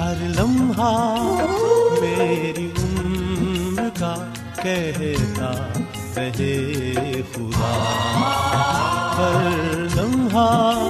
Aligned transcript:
ہر 0.00 0.14
لمحہ 0.20 1.22
میری 2.00 2.70
عمر 2.78 3.88
کا 3.98 4.14
کہتا 4.62 5.68
رہے 6.16 7.12
خدا۔ 7.34 7.72
ہر 9.16 9.58
لمحہ 9.96 10.80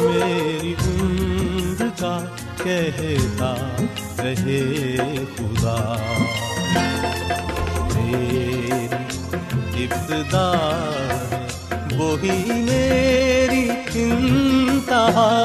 میری 0.00 0.74
عمر 0.86 1.84
کا 1.98 2.18
کہتا 2.62 3.54
رہے 4.18 4.96
خدا۔ 5.36 5.96
میری 7.94 8.88
ابتدا 9.84 10.52
وہی 11.96 12.42
میری 12.46 13.70
انتہا۔ 13.94 15.44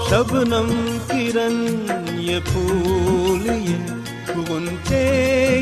شبنم 0.09 0.97
کرن 1.07 1.85
یہ 2.13 2.39
پھول، 2.45 3.45
یہ 3.45 4.39
غنچے 4.49 5.05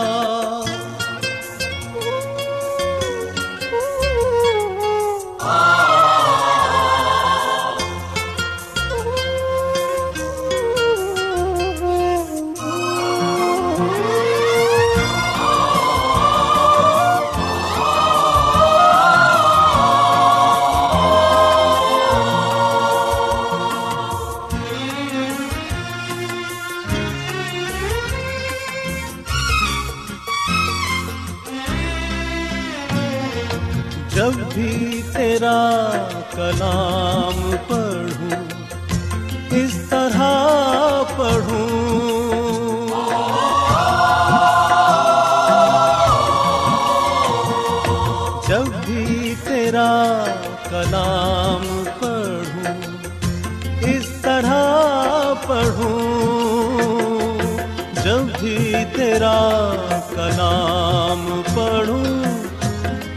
کلام 60.15 61.41
پڑھوں، 61.55 62.23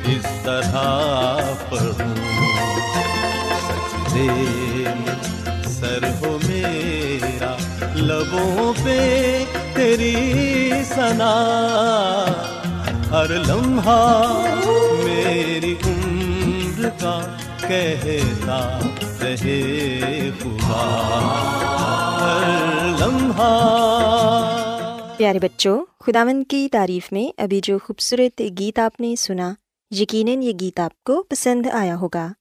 اس 0.04 0.26
طرح 0.44 1.52
پڑھوں۔ 1.68 2.14
سجدے 3.66 4.28
میں 4.98 5.62
سر 5.80 6.04
ہو 6.20 6.38
میرا، 6.46 7.54
لبوں 7.96 8.72
پہ 8.84 9.44
تیری 9.74 10.14
سنا 10.94 11.34
ہر 13.10 13.30
لمحہ 13.46 14.32
میری 15.04 15.74
عمر 15.86 16.88
کا 17.00 17.18
کہتا 17.68 18.58
رہے 19.20 20.30
خدا 20.42 20.84
ہر 22.20 22.48
لمحہ 23.00 24.63
پیارے 25.16 25.38
بچوں 25.38 25.84
خداون 26.00 26.44
کی 26.44 26.68
تعریف 26.72 27.12
میں 27.12 27.42
ابھی 27.42 27.60
جو 27.62 27.78
خوبصورت 27.84 28.42
گیت 28.58 28.78
آپ 28.78 29.00
نے 29.00 29.16
سنا، 29.16 29.54
یقیناً 29.90 30.42
یہ 30.42 30.52
گیت 30.60 30.80
آپ 30.80 31.04
کو 31.04 31.22
پسند 31.22 31.66
آیا 31.72 31.96
ہوگا۔ 31.96 32.32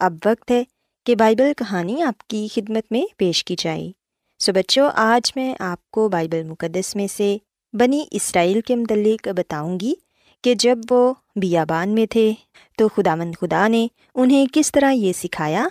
اب 0.00 0.14
وقت 0.24 0.50
ہے 0.50 0.64
کہ 1.06 1.16
بائبل 1.16 1.52
کہانی 1.56 2.02
آپ 2.02 2.28
کی 2.28 2.48
خدمت 2.54 2.92
میں 2.92 3.14
پیش 3.16 3.44
کی 3.44 3.56
جائے۔ 3.58 3.90
سو 4.38 4.52
بچوں، 4.52 4.90
آج 4.94 5.32
میں 5.36 5.54
آپ 5.58 5.90
کو 5.90 6.08
بائبل 6.08 6.42
مقدس 6.42 6.96
میں 6.96 7.06
سے 7.06 7.36
بنی 7.72 8.04
اسرائیل 8.10 8.60
کے 8.60 8.76
متعلق 8.76 9.28
بتاؤں 9.28 9.80
گی 9.80 9.94
کہ 10.44 10.54
جب 10.54 10.78
وہ 10.90 11.14
بیابان 11.36 11.88
میں 11.88 12.06
تھے 12.06 12.32
تو 12.78 12.88
خدا 12.88 13.14
مند 13.14 13.34
خدا 13.40 13.68
نے 13.68 13.86
انہیں 14.14 14.46
کس 14.52 14.72
طرح 14.72 14.90
یہ 14.90 15.12
سکھایا 15.12 15.66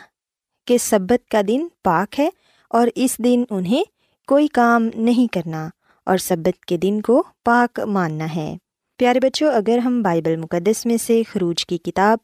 کہ 0.68 0.78
سبت 0.78 1.30
کا 1.30 1.42
دن 1.48 1.68
پاک 1.84 2.20
ہے 2.20 2.30
اور 2.70 2.88
اس 2.96 3.18
دن 3.18 3.44
انہیں 3.50 3.84
کوئی 4.28 4.48
کام 4.48 4.90
نہیں 4.96 5.34
کرنا۔ 5.34 5.70
اور 6.12 6.18
سبت 6.18 6.66
کے 6.66 6.78
دن 6.78 7.02
کو 7.02 7.24
پاک 7.46 7.80
ماننا 7.80 8.36
ہے۔ 8.36 8.58
پیارے 9.00 9.20
بچوں، 9.20 9.52
اگر 9.54 9.78
ہم 9.78 10.02
بائبل 10.02 10.36
مقدس 10.36 10.86
میں 10.86 10.98
سے 10.98 11.22
خروج 11.32 11.66
کی 11.66 11.78
کتاب 11.78 12.18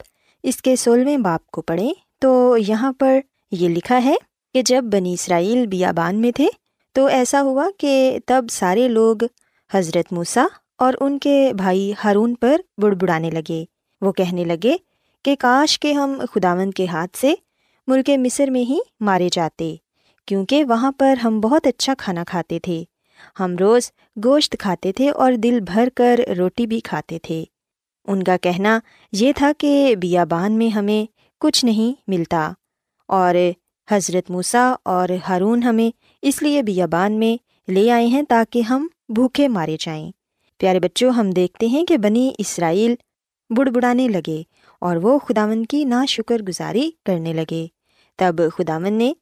اس 0.44 0.62
کے 0.62 0.76
سولہویں 0.76 1.18
باپ 1.18 1.48
کو 1.48 1.62
پڑھیں 1.62 1.94
تو 2.20 2.58
یہاں 2.68 2.92
پر 3.00 3.20
یہ 3.52 3.70
لکھا 3.70 4.04
ہے 4.04 4.16
کہ 4.54 4.62
جب 4.62 4.84
بنی 4.84 5.14
اسرائیل 5.14 5.68
بیابان 5.68 6.22
میں 6.22 6.32
تھے 6.32 6.48
تو 6.94 7.06
ایسا 7.06 7.42
ہوا 7.42 7.68
کہ 7.78 8.20
تب 8.26 8.46
سارے 8.52 8.88
لوگ 8.88 9.16
حضرت 9.74 10.14
موسیٰ 10.14 10.46
اور 10.78 10.94
ان 11.00 11.20
کے 11.20 11.52
بھائی 11.58 11.94
ہارون 12.04 12.36
پر 12.36 12.62
بڑبڑانے 12.82 13.30
لگے۔ 13.30 13.66
وہ 14.02 14.12
کہنے 14.12 14.44
لگے 14.44 14.76
کہ 15.26 15.36
کاش 15.40 15.80
کے 15.80 15.94
ہم 15.94 16.22
خداون 16.34 16.72
کے 16.72 16.86
ہاتھ 16.86 17.18
سے 17.18 17.34
ملک 17.88 18.10
مصر 18.18 18.50
میں 18.50 18.62
ہی 18.62 18.78
مارے 19.00 19.30
جاتے، 19.32 19.76
کیونکہ 20.28 20.64
وہاں 20.64 20.92
پر 20.92 21.18
ہم 21.24 21.40
بہت 21.40 21.68
اچھا 21.68 21.94
کھانا 21.98 22.24
کھاتے 22.24 22.60
تھے۔ 22.60 22.84
ہم 23.40 23.56
روز 23.60 23.92
گوشت 24.26 24.56
کھاتے 24.60 24.92
تھے 24.92 25.10
اور 25.10 25.34
دل 25.34 25.60
بھر 25.60 25.90
کر 25.96 26.20
روٹی 26.38 26.68
بھی 26.68 26.80
کھاتے 26.80 27.20
تھے۔ 27.20 27.44
ان 28.08 28.24
کا 28.24 28.38
کہنا 28.38 28.80
یہ 29.12 29.32
تھا 29.36 29.52
کہ 29.58 29.96
بیابان 29.96 30.52
میں 30.52 30.70
ہمیں 30.70 31.12
کچھ 31.40 31.66
نہیں 31.66 32.02
ملتا 32.08 32.52
اور 33.08 33.36
حضرت 33.92 34.30
موسیٰ 34.30 34.74
اور 34.84 35.10
ہارون 35.30 35.64
ہمیں 35.64 35.98
اس 36.22 36.42
لیے 36.42 36.64
بیابان 36.64 37.20
میں 37.20 37.72
لے 37.72 37.92
آئے 37.92 38.06
ہیں 38.06 38.24
تاکہ 38.30 38.62
ہم 38.62 38.88
بھوکے 39.10 39.48
مارے 39.48 39.78
جائیں۔ 39.80 40.12
پیارے 40.58 40.80
بچوں، 40.80 41.12
ہم 41.12 41.30
دیکھتے 41.30 41.66
ہیں 41.66 41.86
کہ 41.86 41.98
بنی 41.98 42.32
اسرائیل 42.38 42.96
بڑبڑانے 43.50 44.08
لگے 44.08 44.44
اور 44.82 44.96
وہ 44.96 45.20
خداون 45.20 45.66
کی 45.66 45.84
نا 45.84 46.06
شکر 46.06 46.42
گزاری 46.42 46.92
کرنے 47.06 47.34
لگے۔ 47.34 47.68
تب 48.16 48.36
خداون 48.58 48.94
نے 48.94 49.14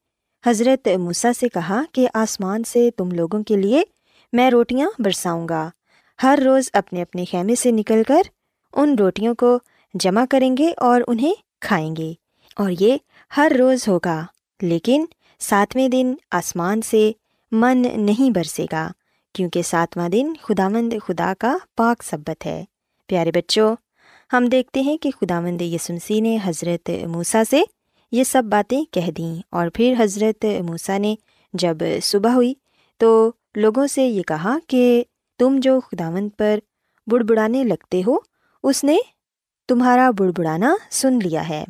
حضرت 0.45 0.87
موسیٰ 0.87 1.31
سے 1.39 1.49
کہا 1.49 1.81
کہ 1.91 2.07
آسمان 2.13 2.63
سے 2.63 2.91
تم 2.91 3.11
لوگوں 3.11 3.43
کے 3.43 3.55
لیے 3.55 3.83
میں 4.35 4.51
روٹیاں 4.51 4.89
برساؤں 4.99 5.47
گا۔ 5.47 5.69
ہر 6.23 6.39
روز 6.45 6.69
اپنے 6.73 7.01
اپنے 7.01 7.25
خیمے 7.31 7.55
سے 7.55 7.71
نکل 7.71 8.03
کر 8.07 8.21
ان 8.73 8.95
روٹیوں 8.99 9.35
کو 9.35 9.59
جمع 9.93 10.25
کریں 10.29 10.57
گے 10.57 10.71
اور 10.77 11.01
انہیں 11.07 11.33
کھائیں 11.61 11.95
گے۔ 11.95 12.13
اور 12.55 12.71
یہ 12.79 12.97
ہر 13.37 13.51
روز 13.59 13.87
ہوگا، 13.87 14.25
لیکن 14.61 15.05
ساتویں 15.39 15.89
دن 15.89 16.13
آسمان 16.31 16.81
سے 16.81 17.11
من 17.51 17.77
نہیں 17.95 18.31
برسے 18.31 18.65
گا، 18.71 18.91
کیونکہ 19.33 19.61
ساتواں 19.61 20.09
دن 20.09 20.33
خدا 20.41 20.69
مند 20.69 20.93
خدا 21.07 21.33
کا 21.39 21.57
پاک 21.77 22.03
سبت 22.03 22.45
ہے۔ 22.45 22.65
پیارے 23.07 23.31
بچوں، 23.31 23.75
ہم 24.33 24.45
دیکھتے 24.45 24.81
ہیں 24.81 24.97
کہ 24.97 25.11
خدا 25.21 25.39
مند 25.39 25.61
یسنسی 25.61 26.21
نے 26.21 26.37
حضرت 26.43 26.89
موسیٰ 27.07 27.43
سے 27.49 27.61
یہ 28.11 28.23
سب 28.23 28.43
باتیں 28.45 28.83
کہہ 28.91 29.11
دیں۔ 29.11 29.41
اور 29.49 29.67
پھر 29.73 29.93
حضرت 29.99 30.45
موسیٰ 30.63 30.99
نے 30.99 31.15
جب 31.53 31.77
صبح 32.03 32.29
ہوئی 32.29 32.53
تو 32.97 33.31
لوگوں 33.55 33.87
سے 33.87 34.03
یہ 34.03 34.21
کہا 34.21 34.57
کہ 34.67 35.03
تم 35.39 35.59
جو 35.61 35.79
خداوند 35.79 36.29
پر 36.37 36.59
بڑبڑانے 37.07 37.63
لگتے 37.63 38.01
ہو، 38.07 38.17
اس 38.63 38.83
نے 38.83 38.97
تمہارا 39.67 40.11
بڑبڑانا 40.11 40.75
سن 40.91 41.19
لیا 41.23 41.49
ہے۔ 41.49 41.65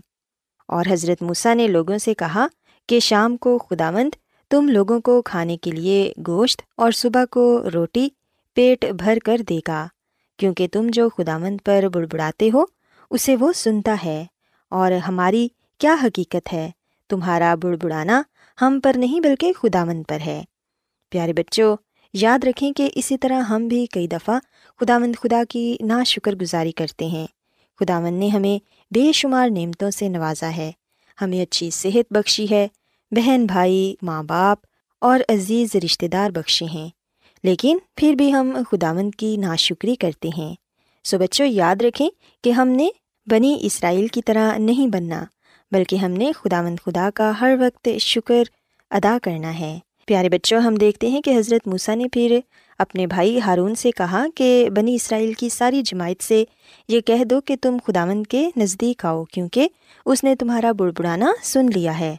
اور 0.68 0.86
حضرت 0.90 1.22
موسیٰ 1.22 1.56
نے 1.56 1.68
لوگوں 1.68 1.98
سے 1.98 2.14
کہا 2.14 2.48
کہ 2.88 3.00
شام 3.00 3.38
کو 3.38 3.58
خداوند 3.58 4.16
تم 4.50 4.70
لوگوں 4.70 5.00
کو 5.00 5.22
کھانے 5.22 5.58
کے 5.58 5.72
لیے 5.72 6.14
گوشت 6.28 6.62
اور 6.78 6.92
صبح 6.92 7.26
کو 7.32 7.62
روٹی 7.74 8.10
پیٹ 8.54 8.86
بھر 8.86 9.18
کر 9.26 9.38
دے 9.50 9.60
گا، 9.68 9.88
کیونکہ 10.38 10.68
تم 10.72 10.88
جو 10.90 11.10
خداوند 11.10 11.58
پر 11.66 11.84
بڑبڑاتے 11.94 12.50
ہو، 12.54 12.64
اسے 13.12 13.36
وہ 13.36 13.52
سنتا 13.54 13.96
ہے۔ 14.06 14.26
اور 14.70 14.92
ہماری 14.92 15.48
کیا 15.78 15.96
حقیقت 16.04 16.54
ہے؟ 16.54 16.72
تمہارا 17.10 17.56
بڑبڑانا 17.56 18.22
ہم 18.62 18.80
پر 18.84 18.94
نہیں 18.96 19.20
بلکہ 19.20 19.54
خداوند 19.62 20.04
پر 20.08 20.18
ہے۔ 20.26 20.44
پیارے 21.16 21.34
بچوں، 21.34 21.78
یاد 22.14 22.40
رکھیں 22.44 22.72
کہ 22.72 22.90
اسی 22.96 23.18
طرح 23.18 23.42
ہم 23.42 23.68
بھی 23.68 23.86
کئی 23.86 24.08
دفعہ 24.08 24.40
خداوند 24.80 25.16
خدا 25.16 25.44
کی 25.50 25.78
نا 25.80 26.04
شکر 26.04 26.36
گزاری 26.36 26.72
کرتے 26.72 27.06
ہیں۔ 27.06 27.28
خداوند 27.80 28.20
نے 28.20 28.28
ہمیں 28.28 28.66
بے 28.94 29.12
شمار 29.12 29.50
نعمتوں 29.50 29.92
سے 29.92 30.10
نوازا 30.10 30.56
ہے۔ 30.58 30.72
ہمیں 31.22 31.42
اچھی 31.42 31.70
صحت 31.70 32.14
بخشی 32.14 32.46
ہے۔ 32.52 32.68
بہن 33.12 33.46
بھائی، 33.46 33.96
ماں 34.02 34.24
باپ 34.24 34.58
اور 35.02 35.20
عزیز 35.30 35.76
رشتہ 35.76 36.06
دار 36.06 36.30
بخشے 36.30 36.66
ہیں۔ 36.66 36.90
لیکن 37.44 37.78
پھر 37.96 38.14
بھی 38.14 38.34
ہم 38.34 38.58
خداوند 38.72 39.16
کی 39.16 39.38
ناشکری 39.38 39.96
کرتے 39.96 40.30
ہیں۔ 40.38 40.56
سو 41.04 41.18
بچوں، 41.18 41.46
یاد 41.46 41.76
رکھیں 41.82 42.10
کہ 42.44 42.50
ہم 42.50 42.68
نے 42.68 42.88
بنی 43.26 43.58
اسرائیل 43.62 44.08
کی 44.08 44.22
طرح 44.22 44.58
نہیں 44.58 44.88
بننا، 44.88 45.26
بلکہ 45.72 45.96
ہم 45.96 46.12
نے 46.12 46.32
خداوند 46.36 46.80
خدا 46.86 47.10
کا 47.16 47.32
ہر 47.42 47.56
وقت 47.60 47.90
شکر 48.00 48.44
ادا 48.90 49.18
کرنا 49.24 49.60
ہے۔ 49.60 49.80
پیارے 50.06 50.30
بچوں، 50.30 50.60
ہم 50.60 50.76
دیکھتے 50.76 51.08
ہیں 51.08 51.22
کہ 51.22 51.38
حضرت 51.38 51.68
موسیٰ 51.68 51.96
نے 51.96 52.04
پھر 52.12 52.40
اپنے 52.80 53.08
بھائی 53.08 53.40
ہارون 53.42 53.76
سے 53.76 53.92
کہا 53.92 54.26
کہ 54.36 54.70
بنی 54.76 54.96
اسرائیل 54.96 55.34
کی 55.34 55.50
ساری 55.50 55.82
جماعت 55.82 56.24
سے 56.24 56.44
یہ 56.88 57.02
کہہ 57.02 57.24
دو 57.24 57.42
کہ 57.42 57.56
تم 57.62 57.78
خداوند 57.88 58.28
کے 58.28 58.50
نزدیک 58.58 59.06
آؤ، 59.06 59.24
کیونکہ 59.24 59.68
اس 60.06 60.24
نے 60.24 60.36
تمہارا 60.36 60.72
بڑبڑانا 60.72 61.32
سن 61.44 61.66
لیا 61.76 62.00
ہے۔ 62.00 62.16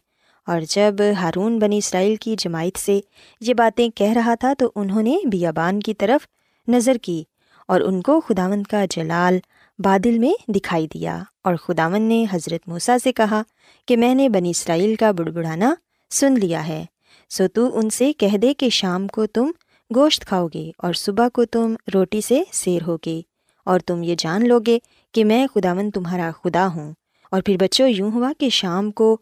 اور 0.46 0.60
جب 0.68 0.94
ہارون 1.20 1.58
بنی 1.58 1.78
اسرائیل 1.78 2.16
کی 2.16 2.36
جماعت 2.38 2.78
سے 2.78 3.00
یہ 3.40 3.54
باتیں 3.54 3.88
کہہ 3.94 4.12
رہا 4.12 4.34
تھا 4.34 4.52
تو 4.58 4.72
انہوں 4.76 5.02
نے 5.02 5.16
بیابان 5.24 5.80
کی 5.80 5.94
طرف 5.94 6.26
نظر 6.68 6.96
کی 7.02 7.24
اور 7.68 7.80
ان 7.80 8.02
کو 8.02 8.20
خداوند 8.20 8.62
کا 8.62 8.84
جلال 8.90 9.38
بادل 9.78 10.18
میں 10.18 10.32
دکھائی 10.48 10.86
دیا۔ 10.86 11.22
اور 11.44 11.54
خداون 11.54 12.02
نے 12.02 12.24
حضرت 12.32 12.68
موسیٰ 12.68 12.96
سے 13.02 13.12
کہا 13.12 13.42
کہ 13.88 13.96
میں 13.96 14.14
نے 14.14 14.28
بنی 14.28 14.50
اسرائیل 14.50 14.94
کا 14.94 15.10
بڑبڑانا 15.10 15.74
سن 16.10 16.34
لیا 16.34 16.68
ہے۔ 16.68 16.84
سو 17.28 17.48
تو 17.48 17.78
ان 17.78 17.90
سے 17.90 18.12
کہہ 18.12 18.36
دے 18.36 18.54
کہ 18.54 18.68
شام 18.68 19.06
کو 19.06 19.26
تم 19.26 19.50
گوشت 19.94 20.26
کھاؤ 20.26 20.48
گے 20.54 20.70
اور 20.78 20.92
صبح 20.92 21.28
کو 21.28 21.44
تم 21.44 21.74
روٹی 21.94 22.20
سے 22.20 22.42
سیر 22.52 22.82
ہوگے 22.86 23.20
اور 23.64 23.80
تم 23.80 24.02
یہ 24.02 24.14
جان 24.18 24.48
لو 24.48 24.58
گے 24.66 24.78
کہ 25.12 25.24
میں 25.24 25.46
خداون 25.54 25.90
تمہارا 25.90 26.30
خدا 26.44 26.66
ہوں۔ 26.66 26.92
اور 27.30 27.42
پھر 27.42 27.56
بچوں، 27.60 27.88
یوں 27.88 28.10
ہوا 28.10 28.32
کہ 28.38 28.48
شام 28.48 28.90
کو 28.90 29.16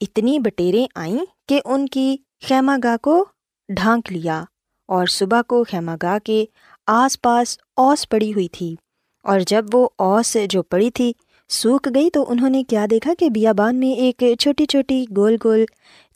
اتنی 0.00 0.38
بٹیریں 0.38 0.86
آئیں 0.94 1.18
کہ 1.48 1.60
ان 1.64 1.86
کی 1.86 2.16
خیمہ 2.48 2.72
گاہ 2.84 2.96
کو 3.02 3.24
ڈھانک 3.68 4.12
لیا 4.12 4.44
اور 4.88 5.06
صبح 5.06 5.42
کو 5.42 5.64
خیمہ 5.64 5.90
گاہ 6.02 6.18
کے 6.24 6.44
آس 6.86 7.20
پاس 7.22 7.58
اوس 7.76 8.08
پڑی 8.08 8.32
ہوئی 8.34 8.48
تھی۔ 8.48 8.74
اور 9.22 9.40
جب 9.40 9.64
وہ 9.72 9.88
اوس 9.98 10.36
جو 10.48 10.62
پڑی 10.62 10.90
تھی 10.90 11.12
سوکھ 11.48 11.88
گئی 11.94 12.10
تو 12.10 12.24
انہوں 12.28 12.48
نے 12.48 12.64
کیا 12.64 12.86
دیکھا 12.90 13.12
کہ 13.18 13.30
بیابان 13.30 13.76
میں 13.76 13.88
ایک 13.88 14.22
چھوٹی 14.38 14.66
چھوٹی 14.66 15.04
گول 15.16 15.36
گول 15.44 15.64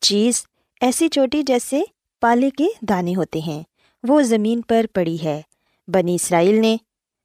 چیز 0.00 0.44
ایسی 0.84 1.08
چھوٹی 1.08 1.42
جیسے 1.42 1.82
پالے 2.20 2.50
کے 2.50 2.66
دانے 2.80 3.16
ہوتے 3.16 3.38
ہیں۔ 3.38 3.62
وہ 4.08 4.22
زمین 4.22 4.60
پر 4.60 4.86
پڑی 4.94 5.16
ہے۔ 5.24 5.42
بنی 5.88 6.14
اسرائیل 6.14 6.60
نے 6.60 6.76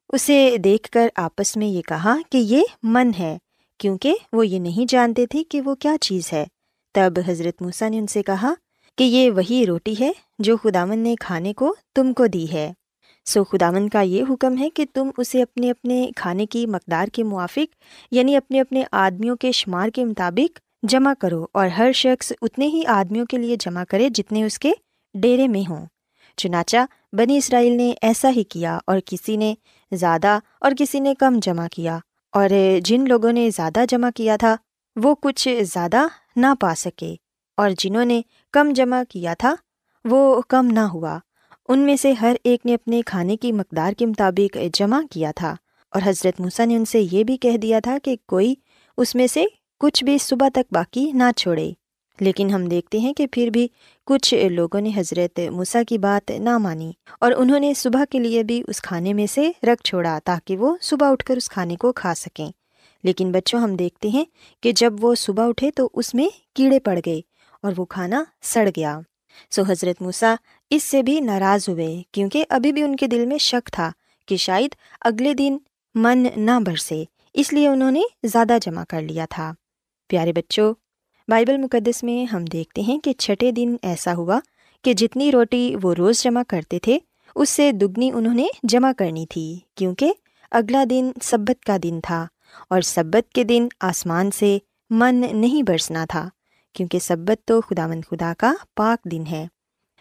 اسے 0.10 0.58
دیکھ 0.58 0.92
کر 0.92 1.08
آپس 1.16 1.58
میں 1.58 1.68
یہ 1.68 1.82
کہا 1.82 2.18
کہ 2.32 2.38
یہ 2.38 2.62
من 2.84 3.12
ہے، 3.20 3.38
کیونکہ 3.78 4.14
وہ 4.34 4.48
یہ 4.48 4.60
نہیں 4.60 4.86
جانتے 4.92 5.26
تھے 5.26 5.44
کہ 5.44 5.62
وہ 5.62 5.76
کیا 5.76 5.96
چیز 6.02 6.34
ہے۔ 6.34 6.46
تب 6.94 7.14
حضرت 7.28 7.62
موسیٰ 7.62 7.90
نے 7.90 8.00
ان 8.00 8.08
سے 8.08 8.24
کہا 8.24 8.54
کہ 8.98 9.04
یہ 9.04 9.32
وہی 9.32 9.66
روٹی 9.68 9.96
ہے 10.00 10.12
جو 10.40 10.58
خداون 10.58 11.00
نے 11.00 11.16
کھانے 11.20 11.54
کو 11.54 11.76
تم 11.96 12.14
کو 12.14 12.28
دی 12.28 12.52
ہے۔ 12.52 12.74
سو 13.26 13.44
خداون 13.44 13.90
کا 13.90 14.02
یہ 14.02 14.24
حکم 14.30 14.58
ہے 14.58 14.70
کہ 14.70 14.86
تم 14.94 15.10
اسے 15.18 15.42
اپنے 15.42 15.72
اپنے 15.72 16.10
کھانے 16.16 16.46
کی 16.46 16.66
مقدار 16.66 17.08
کے 17.08 17.24
موافق 17.24 17.76
یعنی 18.12 18.36
اپنے 18.36 18.62
اپنے 18.62 18.84
آدمیوں 18.92 19.36
کے 19.36 19.52
شمار 19.52 19.90
کے 19.90 20.06
مطابق 20.06 20.60
جمع 20.84 21.14
کرو 21.20 21.46
اور 21.54 21.68
ہر 21.68 21.92
شخص 21.94 22.32
اتنے 22.42 22.68
ہی 22.68 22.82
آدمیوں 22.88 23.26
کے 23.26 23.38
لیے 23.38 23.56
جمع 23.60 23.84
کرے 23.90 24.10
جتنے 24.10 24.44
اس 24.44 24.58
کے 24.60 24.72
ڈیرے 25.16 25.48
میں 25.48 25.62
ہوں۔ 25.70 25.86
چنانچہ 26.38 26.78
بنی 27.14 27.38
اسرائیل 27.38 27.78
نے 27.78 27.92
ایسا 28.02 28.30
ہی 28.30 28.44
کیا 28.44 28.78
اور 28.88 29.00
کسی 29.06 29.36
نے 29.38 29.54
زیادہ 29.92 30.38
اور 30.62 30.72
کسی 30.78 31.00
نے 31.00 31.14
کم 31.20 31.40
جمع 31.44 31.68
کیا، 31.72 31.98
اور 32.34 32.50
جن 32.86 33.08
لوگوں 33.08 33.32
نے 33.32 33.50
زیادہ 33.56 33.84
جمع 33.90 34.10
کیا 34.16 34.36
تھا، 34.38 34.56
وہ 34.96 35.14
کچھ 35.16 35.48
زیادہ 35.64 36.06
نہ 36.36 36.54
پا 36.60 36.74
سکے، 36.76 37.16
اور 37.58 37.70
جنہوں 37.78 38.06
نے 38.06 38.22
کم 38.54 38.72
جمع 38.76 39.02
کیا 39.10 39.34
تھا، 39.34 39.54
وہ 40.06 40.42
کم 40.50 40.68
نہ 40.68 40.88
ہوا۔ 40.94 41.18
ان 41.70 41.80
میں 41.80 41.96
سے 41.96 42.12
ہر 42.12 42.36
ایک 42.44 42.66
نے 42.66 42.74
اپنے 42.74 43.02
کھانے 43.06 43.38
کی 43.38 43.52
مقدار 43.52 43.94
کے 43.94 44.06
مطابق 44.06 44.58
جمع 44.74 45.02
کیا 45.12 45.32
تھا، 45.36 45.56
اور 45.94 46.02
حضرت 46.06 46.40
موسیٰ 46.42 46.66
نے 46.66 46.76
ان 46.76 46.86
سے 46.86 47.02
یہ 47.02 47.24
بھی 47.24 47.38
کہہ 47.38 47.58
دیا 47.58 47.80
تھا 47.80 47.98
کہ 48.04 48.16
کوئی 48.26 48.54
اس 48.98 49.16
میں 49.16 49.28
سے 49.28 49.46
کچھ 49.80 50.04
بھی 50.04 50.18
صبح 50.18 50.48
تک 50.50 50.74
باقی 50.74 51.12
نہ 51.12 51.24
چھوڑے۔ 51.38 51.72
لیکن 52.20 52.50
ہم 52.50 52.66
دیکھتے 52.66 53.00
ہیں 53.00 53.14
کہ 53.14 53.28
پھر 53.32 53.50
بھی 53.50 53.68
کچھ 54.06 54.34
لوگوں 54.52 54.82
نے 54.82 54.92
حضرت 54.96 55.40
موسیٰ 55.52 55.82
کی 55.88 55.98
بات 55.98 56.32
نہ 56.40 56.58
مانی 56.58 56.92
اور 57.20 57.32
انہوں 57.38 57.60
نے 57.60 57.74
صبح 57.74 58.04
کے 58.10 58.20
لیے 58.20 58.44
بھی 58.44 58.64
اس 58.68 58.82
کھانے 58.82 59.14
میں 59.14 59.26
سے 59.28 59.52
رکھ 59.64 59.84
چھوڑا 59.84 60.20
تاکہ 60.24 60.58
وہ 60.58 60.76
صبح 60.82 61.12
اٹھ 61.12 61.26
کر 61.26 61.38
اس 61.38 61.50
کھانے 61.50 61.76
کو 61.76 61.92
کھا 61.94 62.14
سکیں۔ 62.16 62.50
لیکن 63.04 63.32
بچوں، 63.32 63.60
ہم 63.60 63.76
دیکھتے 63.76 64.10
ہیں 64.10 64.26
کہ 64.62 64.72
جب 64.72 64.94
وہ 65.02 65.16
صبح 65.16 65.48
اٹھے 65.48 65.72
تو 65.72 65.90
اس 65.94 66.14
میں 66.14 66.30
کیڑے 66.56 66.80
پڑ 66.80 67.00
گئے 67.06 67.22
اور 67.64 67.74
وہ 67.78 67.86
کھانا 67.86 68.24
سڑ 68.42 68.70
گیا۔ 68.76 69.00
سو 69.52 69.64
حضرت 69.68 70.02
موسیٰ 70.02 70.36
اس 70.70 70.84
سے 70.84 71.04
بھی 71.04 71.20
ناراض 71.20 71.70
ہوئے 71.70 72.02
کیونکہ 72.12 72.46
ابھی 72.50 72.72
بھی 72.72 72.84
ان 72.84 72.96
کے 72.96 73.08
دل 73.08 73.26
میں 73.26 73.38
شک 73.38 73.70
تھا 73.74 73.92
کہ 74.28 74.38
شاید 74.38 74.76
اگلے 75.02 75.34
دن 75.34 75.58
من 75.96 76.28
نہ 76.36 76.60
برسے، 76.66 77.04
اس 77.34 77.54
لیے 77.54 77.68
انہوں 77.68 77.92
نے 77.92 78.02
زیادہ 78.24 78.58
جمع 78.62 78.84
کر 78.90 79.02
لیا 79.02 79.26
تھا۔ 79.30 79.54
پیارے 80.10 80.34
بچوں، 80.34 80.74
بائبل 81.28 81.58
مقدس 81.58 82.04
میں 82.04 82.26
ہم 82.26 82.46
دیکھتے 82.46 82.82
ہیں 82.82 83.00
کہ 83.00 83.14
چھٹے 83.14 83.52
دن 83.52 83.76
ایسا 83.82 84.14
ہوا 84.14 84.40
کہ 84.84 84.94
جتنی 84.94 85.32
روٹی 85.32 85.76
وہ 85.84 85.94
روز 85.94 86.24
جمع 86.24 86.42
کرتے 86.48 86.80
تھے، 86.80 87.00
اس 87.36 87.50
سے 87.50 87.72
دگنی 87.72 88.12
انہوں 88.14 88.34
نے 88.34 88.48
جمع 88.64 88.92
کرنی 88.98 89.26
تھی، 89.26 89.60
کیونکہ 89.76 90.14
اگلا 90.52 90.84
دن 90.90 91.12
سبت 91.22 91.66
کا 91.66 91.78
دن 91.84 92.00
تھا 92.04 92.28
اور 92.70 92.82
سبت 92.82 93.34
کے 93.34 93.44
دن 93.44 93.68
آسمان 93.80 94.32
سے 94.32 94.58
من 94.90 95.24
نہیں 95.32 95.64
برسنا 95.64 96.06
تھا، 96.10 96.30
کیونکہ 96.74 97.00
سبت 97.00 97.48
تو 97.48 97.62
خدا 97.62 97.88
مند 97.88 98.02
خدا 98.10 98.34
کا 98.38 98.54
پاک 98.76 99.12
دن 99.12 99.24
ہے۔ 99.32 99.48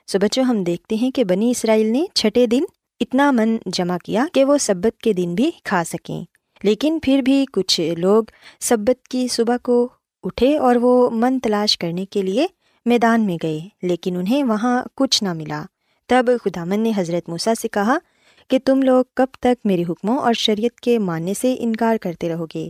سو 0.06 0.18
بچوں، 0.18 0.44
ہم 0.44 0.64
دیکھتے 0.64 0.94
ہیں 0.94 1.10
کہ 1.10 1.24
بنی 1.24 1.50
اسرائیل 1.50 1.86
نے 1.86 2.04
چھٹے 2.14 2.46
دن 2.46 2.62
اتنا 3.00 3.30
من 3.30 3.56
جمع 3.66 3.96
کیا 4.04 4.26
کہ 4.32 4.44
وہ 4.44 4.58
سبت 4.58 5.00
کے 5.00 5.12
دن 5.12 5.34
بھی 5.34 5.50
کھا 5.64 5.84
سکیں۔ 5.84 6.24
لیکن 6.62 6.98
پھر 7.02 7.22
بھی 7.22 7.44
کچھ 7.52 7.94
لوگ 7.98 8.24
سبت 8.60 9.08
کی 9.08 9.28
صبح 9.28 9.56
کو 9.62 9.88
اٹھے 10.22 10.58
اور 10.58 10.76
وہ 10.76 11.10
من 11.10 11.38
تلاش 11.38 11.78
کرنے 11.78 12.04
کے 12.04 12.22
لیے 12.22 12.46
میدان 12.86 13.20
میں 13.20 13.38
گئے، 13.42 13.60
لیکن 13.82 14.16
انہیں 14.16 14.44
وہاں 14.44 14.82
کچھ 14.94 15.22
نہ 15.22 15.32
ملا۔ 15.32 15.62
تب 16.06 16.26
خدا 16.44 16.64
من 16.64 16.80
نے 16.80 16.92
حضرت 16.96 17.28
موسیٰ 17.28 17.54
سے 17.60 17.68
کہا 17.68 17.98
کہ 18.50 18.58
تم 18.64 18.82
لوگ 18.82 19.04
کب 19.14 19.26
تک 19.40 19.66
میرے 19.66 19.82
حکموں 19.88 20.18
اور 20.18 20.32
شریعت 20.32 20.80
کے 20.80 20.98
ماننے 20.98 21.34
سے 21.34 21.54
انکار 21.58 21.96
کرتے 21.96 22.28
رہو 22.28 22.46
گے؟ 22.54 22.68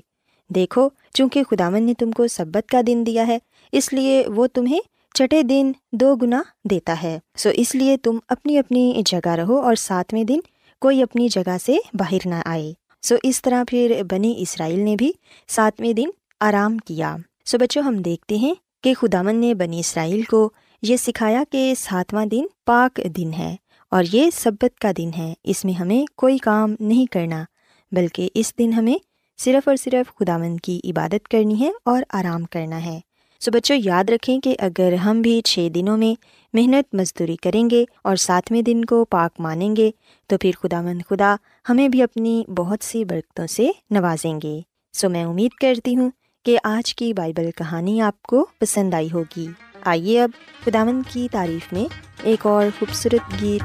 دیکھو، 0.54 0.88
چونکہ 1.14 1.42
خدامن 1.50 1.82
نے 1.82 1.94
تم 1.94 2.10
کو 2.10 2.28
سبت 2.28 2.68
کا 2.68 2.80
دن 2.86 3.04
دیا 3.06 3.26
ہے، 3.26 3.38
اس 3.72 3.92
لیے 3.92 4.24
وہ 4.36 4.46
تمہیں 4.46 4.80
چٹے 5.14 5.42
دن 5.42 5.72
دو 5.92 6.16
گنا 6.16 6.42
دیتا 6.64 7.02
ہے۔ 7.02 7.18
سو 7.36 7.50
اس 7.54 7.74
لیے 7.74 7.96
تم 7.96 8.18
اپنی 8.28 8.58
اپنی 8.58 9.02
جگہ 9.06 9.28
رہو 9.28 9.60
اور 9.60 9.74
ساتویں 9.74 10.24
دن 10.24 10.40
کوئی 10.80 11.02
اپنی 11.02 11.28
جگہ 11.28 11.56
سے 11.64 11.76
باہر 11.94 12.28
نہ 12.28 12.34
آئے۔ 12.44 12.72
سو 13.02 13.14
اس 13.22 13.42
طرح 13.42 13.64
پھر 13.68 14.02
بنی 14.10 14.34
اسرائیل 14.38 14.80
نے 14.80 14.96
بھی 14.96 15.12
ساتویں 15.48 15.92
دن 15.92 16.08
آرام 16.40 16.78
کیا۔ 16.78 17.16
سو 17.50 17.58
بچوں، 17.58 17.82
ہم 17.82 17.96
دیکھتے 17.96 18.36
ہیں 18.36 18.54
کہ 18.82 18.94
خدامن 18.94 19.36
نے 19.36 19.54
بنی 19.54 19.80
اسرائیل 19.80 20.22
کو 20.22 20.50
یہ 20.82 20.96
سکھایا 20.96 21.42
کہ 21.50 21.74
ساتواں 21.78 22.26
دن 22.26 22.44
پاک 22.66 23.00
دن 23.16 23.32
ہے 23.34 23.56
اور 23.90 24.04
یہ 24.12 24.30
سبت 24.30 24.78
کا 24.80 24.90
دن 24.96 25.10
ہے۔ 25.18 25.34
اس 25.44 25.64
میں 25.64 25.72
ہمیں 25.72 26.04
کوئی 26.16 26.38
کام 26.38 26.74
نہیں 26.80 27.06
کرنا، 27.12 27.44
بلکہ 27.92 28.28
اس 28.34 28.58
دن 28.58 28.72
ہمیں 28.72 28.94
صرف 29.38 29.68
اور 29.68 29.76
صرف 29.76 30.16
خداوند 30.16 30.60
کی 30.60 30.80
عبادت 30.84 31.28
کرنی 31.28 31.60
ہے 31.60 31.70
اور 31.84 32.02
آرام 32.12 32.44
کرنا 32.44 32.84
ہے۔ 32.84 33.00
سو 33.40 33.50
بچوں، 33.50 33.76
یاد 33.84 34.10
رکھیں 34.10 34.40
کہ 34.40 34.56
اگر 34.58 34.92
ہم 34.92 35.20
بھی 35.20 35.40
چھ 35.44 35.68
دنوں 35.74 35.98
میں 35.98 36.14
محنت 36.52 36.94
مزدوری 36.94 37.36
کریں 37.36 37.70
گے 37.70 37.84
اور 38.02 38.16
ساتویں 38.16 38.62
دن 38.62 38.84
کو 38.84 39.04
پاک 39.04 39.40
مانیں 39.40 39.76
گے، 39.76 39.90
تو 40.26 40.38
پھر 40.38 40.50
خدا 40.62 40.82
مند 40.82 41.02
خدا 41.10 41.36
ہمیں 41.68 41.88
بھی 41.88 42.02
اپنی 42.02 42.44
بہت 42.56 42.84
سی 42.84 43.04
برکتوں 43.04 43.46
سے 43.46 43.70
نوازیں 43.90 44.40
گے۔ 44.42 44.60
سو 44.92 45.08
میں 45.08 45.24
امید 45.24 45.50
کرتی 45.50 45.96
ہوں 45.96 46.10
کہ 46.48 46.58
آج 46.64 46.94
کی 46.94 47.12
بائبل 47.12 47.50
کہانی 47.56 48.00
آپ 48.00 48.22
کو 48.22 48.46
پسند 48.58 48.94
آئی 48.94 49.12
ہوگی۔ 49.12 49.48
آئیے 49.84 50.22
اب 50.22 50.30
خداون 50.64 51.02
کی 51.08 51.28
تعریف 51.32 51.72
میں 51.72 51.84
ایک 52.22 52.46
اور 52.46 52.66
خوبصورت 52.78 53.42
گیت 53.42 53.62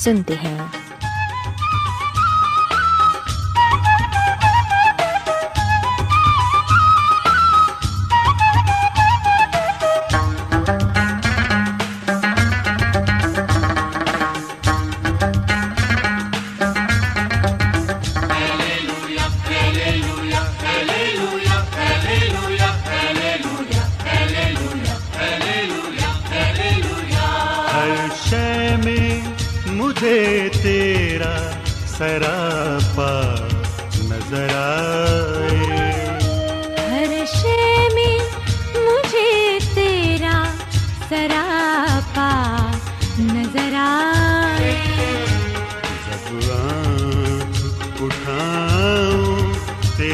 سنتے 0.00 0.34
ہیں۔ 0.34 0.83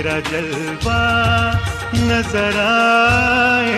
تیرا 0.02 0.18
جلوہ 0.30 0.98
نظر 1.94 2.56
آئے 2.58 3.72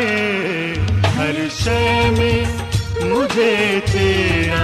ہر 1.16 1.40
شے 1.54 2.10
میں 2.18 2.44
مجھے 3.04 3.80
تیرا 3.92 4.62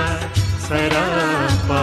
سراپا 0.69 1.83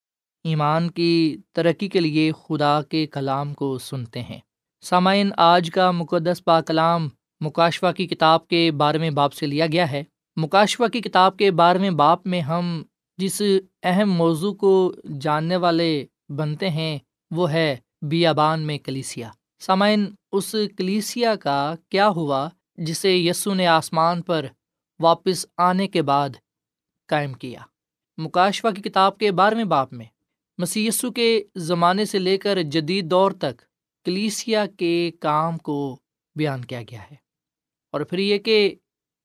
ایمان 0.43 0.91
کی 0.91 1.37
ترقی 1.51 1.87
کے 1.87 1.99
لیے 1.99 2.31
خدا 2.31 2.81
کے 2.81 3.07
کلام 3.07 3.53
کو 3.53 3.77
سنتے 3.77 4.21
ہیں۔ 4.21 4.39
سامعین، 4.81 5.29
آج 5.37 5.71
کا 5.73 5.91
مقدس 5.91 6.43
پا 6.43 6.61
کلام 6.61 7.07
مکاشوا 7.39 7.91
کی 7.91 8.07
کتاب 8.07 8.47
کے 8.47 8.71
بارہویں 8.71 9.09
باپ 9.09 9.33
سے 9.33 9.45
لیا 9.45 9.67
گیا 9.71 9.91
ہے۔ 9.91 10.03
مکاشوا 10.35 10.87
کی 10.87 11.01
کتاب 11.01 11.37
کے 11.37 11.51
بارہویں 11.51 11.89
باپ 11.89 12.27
میں 12.27 12.41
ہم 12.41 12.83
جس 13.17 13.41
اہم 13.83 14.11
موضوع 14.11 14.53
کو 14.53 14.93
جاننے 15.19 15.55
والے 15.55 16.05
بنتے 16.29 16.69
ہیں، 16.69 16.97
وہ 17.31 17.51
ہے 17.51 17.75
بیابان 18.01 18.61
میں 18.61 18.77
کلیسیا۔ 18.77 19.29
سامعین، 19.59 20.05
اس 20.31 20.55
کلیسیا 20.77 21.35
کا 21.35 21.75
کیا 21.89 22.09
ہوا 22.09 22.49
جسے 22.77 23.17
یسو 23.17 23.53
نے 23.53 23.67
آسمان 23.67 24.21
پر 24.21 24.45
واپس 24.99 25.45
آنے 25.57 25.87
کے 25.87 26.01
بعد 26.01 26.29
قائم 27.07 27.33
کیا؟ 27.33 27.59
مکاشوا 28.17 28.71
کی 28.71 28.81
کتاب 28.81 29.17
کے 29.17 29.31
بارہویں 29.31 29.63
باپ 29.63 29.93
میں 29.93 30.05
مسیسو 30.61 31.11
کے 31.11 31.43
زمانے 31.55 32.05
سے 32.05 32.19
لے 32.19 32.37
کر 32.37 32.61
جدید 32.61 33.05
دور 33.05 33.31
تک 33.31 33.61
کلیسیا 34.05 34.65
کے 34.65 35.11
کام 35.19 35.57
کو 35.57 35.99
بیان 36.35 36.65
کیا 36.65 36.81
گیا 36.81 37.01
ہے۔ 37.03 37.15
اور 37.91 38.01
پھر 38.01 38.17
یہ 38.17 38.37
کہ 38.37 38.75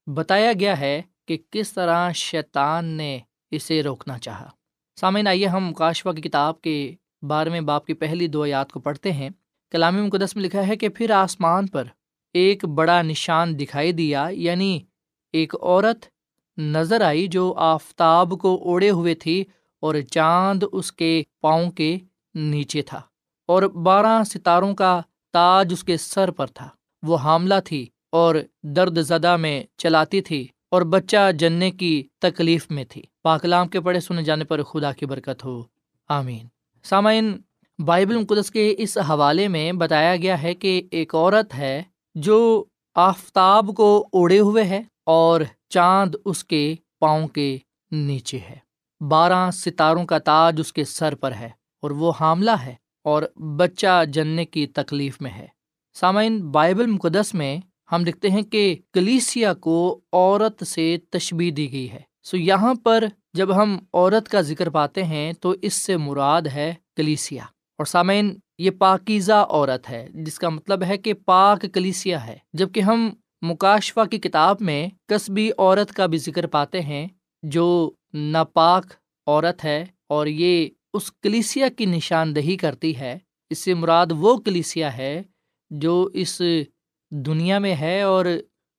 بتایا 0.07 0.53
گیا 0.61 0.81
ہے 0.81 1.03
کہ 1.29 1.39
کس 1.51 1.73
طرح 1.73 2.13
شیطان 2.13 2.85
نے 2.85 3.19
اسے 3.51 3.83
روکنا 3.83 4.19
چاہا۔ 4.19 4.51
سامعین، 5.01 5.27
آئیے 5.27 5.47
ہم 5.47 5.75
کاشوا 5.75 6.13
کی 6.13 6.23
کتاب 6.23 6.61
کے 6.61 6.95
بارہویں 7.23 7.61
باپ 7.61 7.87
کی 7.87 7.95
پہلی 7.95 8.27
دو 8.27 8.47
یاد 8.47 8.65
کو 8.65 8.81
پڑھتے 8.81 9.13
ہیں۔ 9.13 9.31
کلامی 9.71 10.01
مقدس 10.01 10.37
میں 10.37 10.45
لکھا 10.45 10.67
ہے 10.67 10.77
کہ 10.77 10.89
پھر 10.89 11.11
آسمان 11.11 11.67
پر 11.67 11.85
ایک 12.33 12.65
بڑا 12.65 13.03
نشان 13.03 13.59
دکھائی 13.59 13.93
دیا 13.93 14.29
یعنی 14.31 14.81
ایک 15.33 15.55
عورت 15.55 16.07
نظر 16.59 17.01
آئی 17.01 17.27
جو 17.27 17.55
آفتاب 17.57 18.35
کو 18.41 18.55
اوڑے 18.55 18.91
ہوئے 18.91 19.15
تھی 19.15 19.45
اور 19.81 19.95
چاند 20.11 20.63
اس 20.73 20.93
کے 20.93 21.23
پاؤں 21.41 21.71
کے 21.71 21.99
نیچے 22.35 22.83
تھا 22.83 23.01
اور 23.47 23.63
بارہ 23.63 24.25
ستاروں 24.25 24.75
کا 24.75 25.01
تاج 25.33 25.73
اس 25.73 25.85
کے 25.85 25.97
سر 25.97 26.31
پر 26.31 26.47
تھا۔ 26.47 26.69
وہ 27.03 27.17
حاملہ 27.17 27.55
تھی 27.65 27.87
اور 28.13 28.35
درد 28.63 28.99
زدہ 28.99 29.37
میں 29.37 29.65
چلاتی 29.77 30.21
تھی 30.21 30.47
اور 30.71 30.83
بچہ 30.83 31.33
جننے 31.33 31.71
کی 31.71 32.03
تکلیف 32.19 32.71
میں 32.71 32.85
تھی۔ 32.89 33.03
پاکلام 33.23 33.69
کے 33.69 33.81
پڑھے 33.81 34.01
سنے 34.01 34.23
جانے 34.23 34.45
پر 34.45 34.63
خدا 34.63 34.93
کی 34.93 35.07
برکت 35.07 35.45
ہو۔ 35.45 35.63
آمین۔ 36.09 36.47
سامعین، 36.83 37.39
بائبل 37.79 38.17
مقدس 38.17 38.51
کے 38.51 38.75
اس 38.79 38.99
حوالے 38.99 39.49
میں 39.49 39.73
بتایا 39.73 40.17
گیا 40.17 40.43
ہے 40.43 40.55
کہ 40.55 40.83
ایک 40.91 41.15
عورت 41.15 41.55
ہے 41.55 41.83
جو 42.15 42.65
آفتاب 42.95 43.71
کو 43.77 44.09
اوڑے 44.13 44.39
ہوئے 44.39 44.65
ہے 44.65 44.83
اور 45.05 45.41
چاند 45.69 46.15
اس 46.25 46.45
کے 46.45 46.75
پاؤں 47.01 47.29
کے 47.29 47.59
نیچے 47.91 48.39
ہے۔ 48.39 48.66
بارہ 49.01 49.51
ستاروں 49.51 50.05
کا 50.05 50.19
تاج 50.19 50.61
اس 50.61 50.73
کے 50.73 50.85
سر 50.85 51.15
پر 51.15 51.33
ہے 51.33 51.51
اور 51.83 51.91
وہ 51.91 52.13
حاملہ 52.21 52.51
ہے 52.51 52.75
اور 53.05 53.23
بچہ 53.57 54.05
جننے 54.05 54.45
کی 54.45 54.67
تکلیف 54.67 55.21
میں 55.21 55.31
ہے۔ 55.31 55.47
سامعین، 55.95 56.51
بائبل 56.51 56.87
مقدس 56.87 57.35
میں 57.35 57.59
ہم 57.93 58.03
دیکھتے 58.05 58.31
ہیں 58.31 58.43
کہ 58.43 58.77
کلیسیا 58.93 59.55
کو 59.55 60.01
عورت 60.13 60.67
سے 60.67 60.97
تشبیح 61.11 61.53
دی 61.57 61.73
گئی 61.73 61.91
ہے۔ 61.91 62.01
سو 62.23 62.37
یہاں 62.37 62.75
پر 62.75 63.05
جب 63.35 63.57
ہم 63.57 63.79
عورت 63.93 64.29
کا 64.29 64.41
ذکر 64.41 64.71
پاتے 64.71 65.05
ہیں 65.05 65.33
تو 65.33 65.55
اس 65.63 65.75
سے 65.75 65.97
مراد 65.97 66.43
ہے 66.43 66.75
کلیسیا۔ 66.97 67.43
اور 67.79 67.85
سامعین، 67.85 68.39
یہ 68.59 68.71
پاکیزہ 68.71 69.47
عورت 69.49 69.91
ہے، 69.91 70.09
جس 70.15 70.39
کا 70.39 70.49
مطلب 70.49 70.83
ہے 70.83 70.99
کہ 70.99 71.15
پاک 71.15 71.65
کلیسیا 71.73 72.27
ہے۔ 72.27 72.39
جبکہ 72.53 72.81
ہم 72.81 73.11
مکاشفہ 73.43 74.05
کی 74.11 74.19
کتاب 74.19 74.57
میں 74.61 74.89
کسبی 75.09 75.51
عورت 75.59 75.93
کا 75.93 76.07
بھی 76.07 76.19
ذکر 76.19 76.47
پاتے 76.47 76.81
ہیں 76.81 77.07
جو 77.43 77.91
ناپاک 78.17 78.87
عورت 79.27 79.65
ہے 79.65 79.85
اور 80.09 80.27
یہ 80.27 80.69
اس 80.95 81.13
کلیسیا 81.13 81.69
کی 81.69 81.87
نشاندہی 81.87 82.57
کرتی 82.57 82.97
ہے، 82.97 83.19
اس 83.51 83.59
سے 83.59 83.75
مراد 83.75 84.07
وہ 84.11 84.37
کلیسیا 84.37 84.97
ہے 84.97 85.23
جو 85.71 86.09
اس 86.13 86.43
دنیا 87.11 87.59
میں 87.59 87.75
ہے 87.75 88.01
اور 88.03 88.27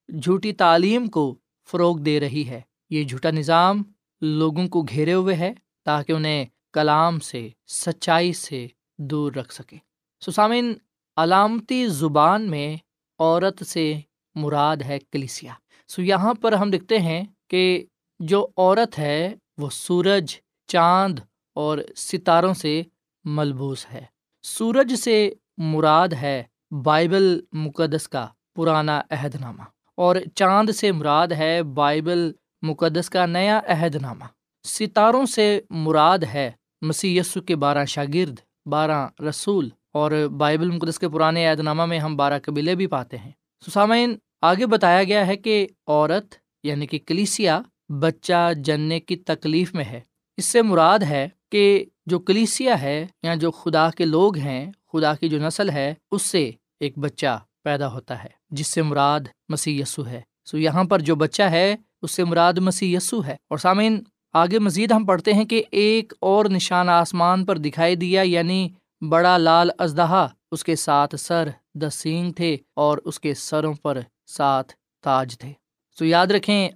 جھوٹی 0.09 0.53
تعلیم 0.53 1.07
کو 1.07 1.35
فروغ 1.71 1.97
دے 1.97 2.19
رہی 2.19 2.47
ہے۔ 2.47 2.61
یہ 2.89 3.03
جھوٹا 3.03 3.31
نظام 3.31 3.83
لوگوں 4.21 4.67
کو 4.67 4.81
گھیرے 4.81 5.13
ہوئے 5.13 5.35
ہے 5.35 5.53
تاکہ 5.85 6.11
انہیں 6.11 6.45
کلام 6.73 7.19
سے، 7.19 7.49
سچائی 7.67 8.33
سے 8.33 8.67
دور 8.97 9.31
رکھ 9.31 9.53
سکے 9.53 9.77
سسامن، 10.21 10.73
علامتی 11.17 11.87
زبان 11.87 12.49
میں 12.49 12.75
عورت 13.19 13.65
سے 13.65 13.93
مراد 14.35 14.77
ہے 14.77 14.99
کلیسیا۔ 15.11 15.53
سو 15.87 16.01
یہاں 16.01 16.33
پر 16.33 16.51
ہم 16.51 16.69
دیکھتے 16.69 16.97
ہیں 16.99 17.23
کہ 17.47 17.85
جو 18.19 18.47
عورت 18.57 18.99
ہے، 18.99 19.33
وہ 19.57 19.69
سورج، 19.71 20.35
چاند 20.67 21.19
اور 21.55 21.77
ستاروں 21.95 22.53
سے 22.53 22.81
ملبوس 23.25 23.85
ہے۔ 23.93 24.05
سورج 24.43 24.95
سے 24.95 25.33
مراد 25.57 26.07
ہے 26.07 26.43
بائبل 26.83 27.39
مقدس 27.53 28.09
کا 28.09 28.27
پرانا 28.55 29.01
عہد 29.09 29.35
نامہ 29.35 29.63
اور 29.95 30.15
چاند 30.35 30.69
سے 30.69 30.91
مراد 30.91 31.27
ہے 31.27 31.63
بائبل 31.63 32.31
مقدس 32.61 33.09
کا 33.09 33.25
نیا 33.25 33.59
عہد 33.67 33.95
نامہ 33.95 34.25
ستاروں 34.63 35.25
سے 35.25 35.61
مراد 35.69 36.19
ہے 36.19 36.51
مسی 36.81 37.19
کے 37.47 37.55
بارہ 37.55 37.85
شاگرد، 37.85 38.39
بارہ 38.65 39.07
رسول 39.29 39.69
اور 39.93 40.11
بائبل 40.37 40.71
مقدس 40.71 40.99
کے 40.99 41.09
پرانے 41.09 41.47
عہد 41.47 41.59
نامہ 41.59 41.85
میں 41.85 41.99
ہم 41.99 42.15
بارہ 42.17 42.39
قبیلے 42.43 42.75
بھی 42.75 42.87
پاتے 42.87 43.17
ہیں۔ 43.17 43.31
سسامین 43.67 44.17
آگے 44.41 44.65
بتایا 44.65 45.03
گیا 45.03 45.27
ہے 45.27 45.37
کہ 45.37 45.67
عورت 45.87 46.35
یعنی 46.63 46.87
کہ 46.87 46.99
کلیسیا 47.05 47.61
بچہ 47.89 48.53
جننے 48.53 48.99
کی 48.99 49.15
تکلیف 49.15 49.73
میں 49.73 49.85
ہے۔ 49.85 49.99
اس 50.37 50.45
سے 50.45 50.61
مراد 50.61 50.99
ہے 50.99 51.29
کہ 51.51 51.85
جو 52.05 52.19
کلیسیا 52.19 52.81
ہے 52.81 53.07
یا 53.23 53.35
جو 53.35 53.51
خدا 53.51 53.89
کے 53.89 54.05
لوگ 54.05 54.37
ہیں، 54.37 54.71
خدا 54.93 55.13
کی 55.13 55.29
جو 55.29 55.47
نسل 55.47 55.69
ہے، 55.69 55.93
اس 56.11 56.21
سے 56.21 56.51
ایک 56.79 56.97
بچہ 56.97 57.39
پیدا 57.63 57.93
ہوتا 57.93 58.23
ہے، 58.23 58.29
جس 58.49 58.67
سے 58.67 58.81
مراد 58.81 59.19
مسیح 59.49 59.81
یسو 59.81 60.05
ہے۔ 60.05 60.21
سو 60.45 60.57
یہاں 60.57 60.83
پر 60.83 60.99
جو 60.99 61.15
بچہ 61.15 61.43
ہے، 61.43 61.75
اس 62.01 62.11
سے 62.11 62.23
مراد 62.23 62.53
مسیح 62.53 62.97
یسو 62.97 63.25
ہے۔ 63.25 63.35
اور 63.49 63.57
سامعین، 63.57 64.03
آگے 64.33 64.59
مزید 64.59 64.91
ہم 64.91 65.05
پڑھتے 65.05 65.33
ہیں 65.33 65.45
کہ 65.45 65.63
ایک 65.71 66.13
اور 66.19 66.45
نشان 66.45 66.89
آسمان 66.89 67.45
پر 67.45 67.57
دکھائی 67.57 67.95
دیا 67.95 68.21
یعنی 68.21 68.69
بڑا 69.09 69.37
لال 69.37 69.69
ازدہا۔ 69.77 70.27
اس 70.51 70.63
کے 70.63 70.75
ساتھ 70.75 71.15
سر 71.15 71.49
دس 71.73 71.93
سینگ 71.93 72.31
تھے 72.31 72.57
اور 72.73 72.97
اس 73.05 73.19
کے 73.19 73.33
سروں 73.33 73.73
پر 73.73 73.99
سات 74.27 74.65
تاج 75.03 75.37
تھے۔ 75.37 75.53
سو 75.99 76.05
یاد 76.05 76.27
رکھیں 76.27 76.69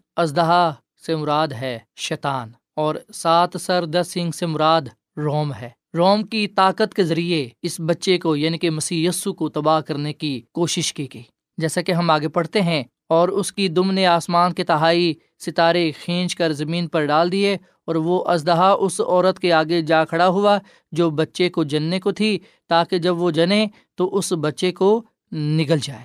سے 1.02 1.16
مراد 1.16 1.48
ہے 1.52 1.78
شیطان 1.98 2.52
اور 2.78 2.96
سات 3.14 3.62
سر 3.62 3.86
دس 3.86 4.12
سنگھ 4.12 4.36
سے 4.36 4.46
مراد 4.46 4.82
روم 5.18 5.54
ہے۔ 5.54 5.70
روم 5.94 6.24
کی 6.24 6.48
طاقت 6.48 6.94
کے 6.94 7.04
ذریعے 7.04 7.48
اس 7.62 7.80
بچے 7.80 8.18
کو 8.18 8.36
یعنی 8.36 8.58
کہ 8.58 8.70
مسیح 8.70 9.08
یسو 9.10 9.34
کو 9.34 9.50
تباہ 9.50 9.80
کرنے 9.82 10.14
کی 10.14 10.40
کوشش 10.52 10.94
کی 10.94 11.08
گئی۔ 11.14 11.24
جیسا 11.58 11.82
کہ 11.82 11.92
ہم 11.92 12.10
آگے 12.10 12.28
پڑھتے 12.28 12.62
ہیں، 12.62 12.84
اور 13.10 13.30
اس 13.30 13.52
کی 13.54 13.68
دم 13.68 13.92
نے 13.92 14.06
آسمان 14.06 14.54
کے 14.54 14.64
تہائی 14.64 15.14
ستارے 15.40 15.92
کھینچ 16.04 16.36
کر 16.36 16.52
زمین 16.54 16.88
پر 16.88 17.06
ڈال 17.06 17.32
دیے 17.32 17.54
اور 17.88 17.96
وہ 17.96 18.24
ازدہا 18.26 18.70
اس 18.80 19.00
عورت 19.02 19.40
کے 19.40 19.52
آگے 19.54 19.82
جا 19.82 20.04
کھڑا 20.06 20.28
ہوا 20.28 20.58
جو 20.92 21.10
بچے 21.10 21.50
کو 21.50 21.64
جننے 21.64 22.00
کو 22.00 22.12
تھی، 22.12 22.38
تاکہ 22.70 22.98
جب 22.98 23.22
وہ 23.22 23.32
جنے 23.32 23.66
تو 23.96 24.18
اس 24.18 24.32
بچے 24.42 24.72
کو 24.72 25.02
نگل 25.32 25.80
جائے۔ 25.82 26.04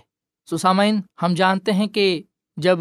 سسامین 0.48 1.00
ہم 1.22 1.34
جانتے 1.34 1.72
ہیں 1.72 1.86
کہ 1.86 2.22
جب 2.56 2.78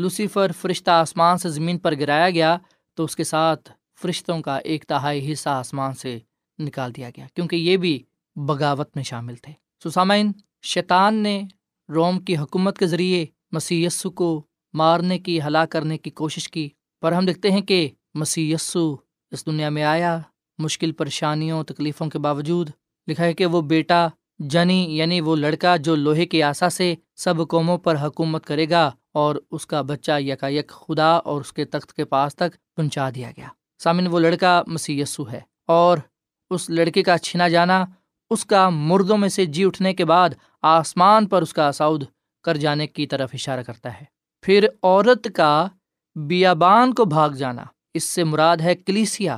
لوسیفر 0.00 0.52
فرشتہ 0.52 0.90
آسمان 0.90 1.38
سے 1.38 1.48
زمین 1.48 1.78
پر 1.78 1.94
گرایا 2.00 2.30
گیا 2.30 2.56
تو 2.94 3.04
اس 3.04 3.16
کے 3.16 3.24
ساتھ 3.24 3.70
فرشتوں 4.02 4.40
کا 4.40 4.56
ایک 4.56 4.84
تہائی 4.84 5.32
حصہ 5.32 5.48
آسمان 5.48 5.94
سے 5.94 6.18
نکال 6.58 6.94
دیا 6.96 7.10
گیا 7.16 7.26
کیونکہ 7.34 7.56
یہ 7.56 7.76
بھی 7.76 8.02
بغاوت 8.36 8.96
میں 8.96 9.04
شامل 9.04 9.36
تھے۔ 9.36 9.52
سسامین 9.84 10.32
شیطان 10.62 11.14
نے 11.14 11.42
روم 11.88 12.18
کی 12.20 12.36
حکومت 12.36 12.78
کے 12.78 12.86
ذریعے 12.86 13.24
مسی 13.52 13.86
کو 14.14 14.42
مارنے 14.74 15.18
کی، 15.18 15.40
ہلاک 15.42 15.70
کرنے 15.70 15.98
کی 15.98 16.10
کوشش 16.10 16.48
کی، 16.48 16.68
پر 17.02 17.12
ہم 17.12 17.26
دیکھتے 17.26 17.50
ہیں 17.50 17.60
کہ 17.60 17.88
مسی 18.14 18.54
اس 18.54 19.46
دنیا 19.46 19.68
میں 19.68 19.82
آیا۔ 19.84 20.18
مشکل 20.58 20.92
پریشانیوں، 20.92 21.62
تکلیفوں 21.64 22.06
کے 22.06 22.18
باوجود 22.18 22.70
لکھا 23.08 23.24
ہے 23.24 23.32
کہ 23.32 23.46
وہ 23.46 23.60
بیٹا، 23.60 24.06
جنی 24.38 24.80
یعنی 24.96 25.20
وہ 25.20 25.36
لڑکا 25.36 25.76
جو 25.76 25.94
لوہے 25.96 26.26
کی 26.26 26.42
آسا 26.42 26.68
سے 26.70 26.94
سب 27.16 27.34
قوموں 27.50 27.78
پر 27.78 27.96
حکومت 28.02 28.46
کرے 28.46 28.68
گا 28.70 28.90
اور 29.14 29.36
اس 29.50 29.66
کا 29.66 29.82
بچہ 29.82 30.20
یکا 30.20 30.48
یک 30.48 30.68
خدا 30.68 31.10
اور 31.10 31.40
اس 31.40 31.52
کے 31.52 31.64
تخت 31.64 31.92
کے 31.92 32.04
پاس 32.04 32.36
تک 32.36 32.76
پہنچا 32.76 33.10
دیا 33.14 33.30
گیا۔ 33.36 33.48
سامن، 33.78 34.06
وہ 34.06 34.20
لڑکا 34.20 34.62
مسی 34.66 35.02
ہے 35.32 35.40
اور 35.66 35.98
اس 36.50 36.70
لڑکے 36.70 37.02
کا 37.02 37.18
چھنا 37.18 37.48
جانا، 37.48 37.84
اس 38.30 38.44
کا 38.44 38.68
مردوں 38.68 39.16
میں 39.16 39.28
سے 39.28 39.46
جی 39.46 39.64
اٹھنے 39.64 39.94
کے 39.94 40.04
بعد 40.04 40.30
آسمان 40.62 41.26
پر 41.26 41.42
اس 41.42 41.52
کا 41.52 41.72
سعود 41.72 42.04
کر 42.44 42.56
جانے 42.56 42.86
کی 42.86 43.06
طرف 43.06 43.30
اشارہ 43.32 43.62
کرتا 43.62 43.94
ہے۔ 43.94 44.04
پھر 44.42 44.68
عورت 44.82 45.28
کا 45.34 45.66
بیابان 46.14 46.94
کو 46.94 47.04
بھاگ 47.04 47.30
جانا، 47.30 47.64
اس 47.94 48.04
سے 48.04 48.24
مراد 48.24 48.56
ہے 48.56 48.74
کلیسیا۔ 48.74 49.36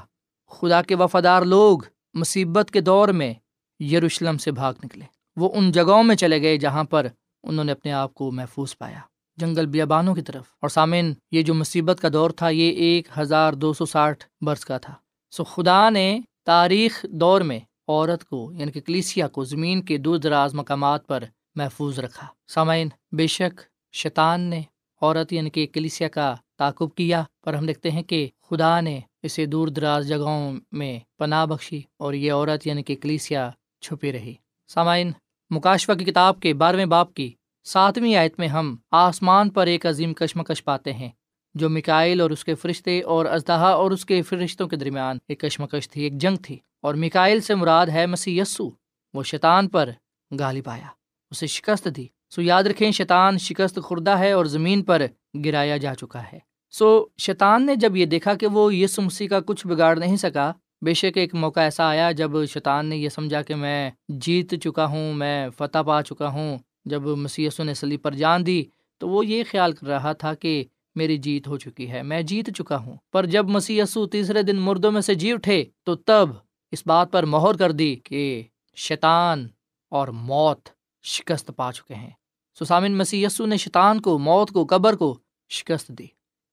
خدا 0.51 0.83
کے 0.83 0.95
وفادار 0.95 1.43
لوگ 1.43 1.79
مصیبت 2.15 2.71
کے 2.71 2.81
دور 2.81 3.09
میں 3.09 3.35
یروشلم 3.81 4.39
سے 4.39 4.51
بھاگ 4.51 4.75
نکلے۔ 4.85 5.05
وہ 5.37 5.51
ان 5.55 5.73
جگہوں 5.73 6.03
میں 6.03 6.17
چلے 6.17 6.43
گئے 6.43 6.57
جہاں 6.57 6.85
پر 6.85 7.07
انہوں 7.43 7.65
نے 7.65 7.73
اپنے 7.73 7.93
آپ 7.93 8.15
کو 8.15 8.31
محفوظ 8.31 8.79
پایا۔ 8.79 9.01
جنگل 9.37 9.67
بیابانوں 9.67 10.15
کی 10.15 10.23
طرف۔ 10.23 10.45
اور 10.61 10.69
سامعین، 10.69 11.15
یہ 11.33 11.43
جو 11.43 11.55
مصیبت 11.55 12.01
کا 12.01 12.09
دور 12.13 12.31
تھا، 12.31 12.49
یہ 12.49 12.71
ایک 12.71 13.09
ہزار 13.19 13.53
دو 13.53 13.73
سو 13.73 13.85
ساٹھ 13.85 14.25
برس 14.41 14.65
کا 14.65 14.79
تھا۔ 14.79 14.95
سو 15.31 15.45
خدا 15.45 15.91
نے 15.91 16.21
تاریخ 16.45 17.07
دور 17.11 17.41
میں 17.41 17.61
عورت 17.89 18.25
کو 18.25 18.53
یعنی 18.53 18.73
کہ 18.73 18.81
کلیسیا 18.81 19.29
کو، 19.29 19.45
زمین 19.45 19.83
کے 19.83 19.99
دور 19.99 20.19
دراز 20.19 20.55
مقامات 20.55 21.07
پر 21.07 21.25
محفوظ 21.55 21.99
رکھا۔ 21.99 22.27
سامعین، 22.49 22.89
بے 23.13 23.27
شک 23.27 23.61
شیطان 23.93 24.41
نے 24.41 24.63
عورت 25.03 25.33
یعنی 25.33 25.51
کہ 25.51 25.67
کلیسیا 25.73 26.09
کا 26.09 26.35
تعاقب 26.59 26.95
کیا۔ 26.95 27.23
پر 27.45 27.55
ہم 27.55 27.67
دیکھتے 27.67 27.91
ہیں 27.91 28.03
کہ 28.03 28.29
خدا 28.51 28.81
نے 28.81 29.01
اسے 29.23 29.47
دور 29.47 29.69
دراز 29.69 30.09
جگہوں 30.09 30.57
میں 30.73 30.99
پناہ 31.19 31.47
بخشی 31.47 31.83
اور 31.99 32.13
یہ 32.13 32.33
عورت 32.33 32.67
یعنی 32.67 32.83
کہ 32.83 32.97
کلیسیا، 32.97 33.51
چھپی 33.81 34.13
رہی۔ 34.13 34.35
سامعین، 34.69 35.13
مکاشفہ 35.51 35.93
کی 35.93 36.05
کتاب 36.05 36.41
کے 36.41 36.55
بارہویں 36.55 36.87
باپ 36.87 37.15
کی 37.15 37.35
ساتویں 37.67 38.15
آیت 38.15 38.39
میں 38.39 38.49
ہم 38.49 38.75
آسمان 38.91 39.51
پر 39.51 39.67
ایک 39.67 39.87
عظیم 39.87 40.15
کشمکش 40.15 40.63
پاتے 40.65 40.93
ہیں، 40.93 41.09
جو 41.55 41.69
مکائل 41.71 42.21
اور 42.21 42.31
اس 42.31 42.45
کے 42.45 42.55
فرشتے 42.55 43.01
اور 43.03 43.27
ازدہا 43.27 43.71
اور 43.71 43.91
اس 43.91 44.05
کے 44.05 44.21
فرشتوں 44.23 44.67
کے 44.69 44.77
درمیان 44.77 45.19
ایک 45.29 45.41
کشمکش 45.41 45.89
تھی، 45.89 46.03
ایک 46.03 46.19
جنگ 46.21 46.37
تھی، 46.37 46.57
اور 46.81 46.95
مکائل 46.95 47.41
سے 47.41 47.55
مراد 47.55 47.87
ہے 47.87 48.07
مسیح 48.07 48.41
یسو 48.41 48.69
وہ 49.15 49.23
شیطان 49.23 49.69
پر 49.69 49.91
غالب 50.31 50.69
آیا 50.69 50.87
اسے 51.33 51.47
شکست 51.47 51.89
دی۔ 51.97 52.07
سو 52.31 52.43
یاد 52.43 52.63
رکھیں، 52.63 52.91
شیطان 52.91 53.39
شکست 53.39 53.79
خوردہ 53.85 54.19
ہے 54.19 54.33
اور 54.33 54.45
زمین 54.47 54.83
پر 54.83 55.03
گرایا 55.45 55.77
جا 55.77 55.95
چکا 55.95 56.23
ہے۔ 56.33 56.39
سو 56.75 57.05
شیطان 57.19 57.67
نے 57.67 57.75
جب 57.75 57.97
یہ 57.97 58.07
دیکھا 58.07 58.35
کہ 58.35 58.47
وہ 58.47 58.75
یسو 58.75 59.03
مسیح 59.03 59.29
کا 59.29 59.41
کچھ 59.41 59.67
بگاڑ 59.67 59.97
نہیں 59.99 60.17
سکا، 60.17 60.51
بے 60.83 60.95
شک 60.95 61.17
ایک 61.17 61.35
موقع 61.35 61.61
ایسا 61.61 61.89
آیا 61.89 62.11
جب 62.13 62.45
شیطان 62.45 62.87
نے 62.87 62.97
یہ 62.97 63.09
سمجھا 63.09 63.43
کہ 63.43 63.55
میں 63.55 63.91
جیت 64.09 64.55
چکا 64.63 64.87
ہوں، 64.87 65.13
میں 65.15 65.49
فتح 65.59 65.83
پا 65.87 66.03
چکا 66.03 66.29
ہوں۔ 66.29 66.57
جب 66.85 67.03
مسی 67.03 67.49
نے 67.59 67.75
سلی 67.75 67.97
پر 67.97 68.15
جان 68.15 68.47
دی 68.47 68.65
تو 68.99 69.09
وہ 69.09 69.27
یہ 69.27 69.45
خیال 69.51 69.73
کر 69.73 69.87
رہا 69.87 70.13
تھا 70.13 70.35
کہ 70.35 70.65
میری 70.95 71.17
جیت 71.17 71.49
ہو 71.49 71.59
چکی 71.59 71.91
ہے، 71.91 72.03
میں 72.03 72.23
جیت 72.23 72.51
چکا 72.57 72.77
ہوں۔ 72.77 72.97
پر 73.13 73.27
جب 73.27 73.49
مسی 73.49 73.81
تیسرے 74.13 74.43
دن 74.43 74.57
مردوں 74.57 74.93
میں 74.93 75.01
سے 75.01 75.15
جی 75.15 75.33
اٹھے 75.33 75.65
تو 75.85 75.95
تب 75.95 76.29
اس 76.73 76.83
بات 76.87 77.13
پر 77.13 77.23
مہر 77.23 77.57
کر 77.57 77.73
دی 77.73 77.97
کہ 78.05 78.43
شیطان 78.75 79.49
اور 79.89 80.09
موت 80.09 80.69
شکست 81.03 81.51
پا 81.57 81.73
چکے 81.73 81.95
ہیں۔ 81.95 82.11
سسامن 82.59 82.93
مسی 82.93 83.27
نے 83.47 83.57
شیطان 83.57 84.01
کو، 84.01 84.19
موت 84.19 84.51
کو، 84.51 84.65
قبر 84.65 84.97
کو 84.97 85.19
شکست 85.51 85.89
دی، 85.89 86.07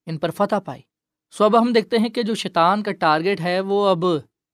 ان 0.05 0.17
پر 0.17 0.31
فتح 0.31 0.55
پائی۔ 0.65 0.81
سو 1.31 1.43
اب 1.43 1.59
ہم 1.59 1.73
دیکھتے 1.73 1.97
ہیں 1.97 2.09
کہ 2.09 2.23
جو 2.23 2.35
شیطان 2.35 2.83
کا 2.83 2.91
ٹارگیٹ 2.91 3.41
ہے 3.41 3.59
وہ 3.59 3.87
اب 3.87 4.05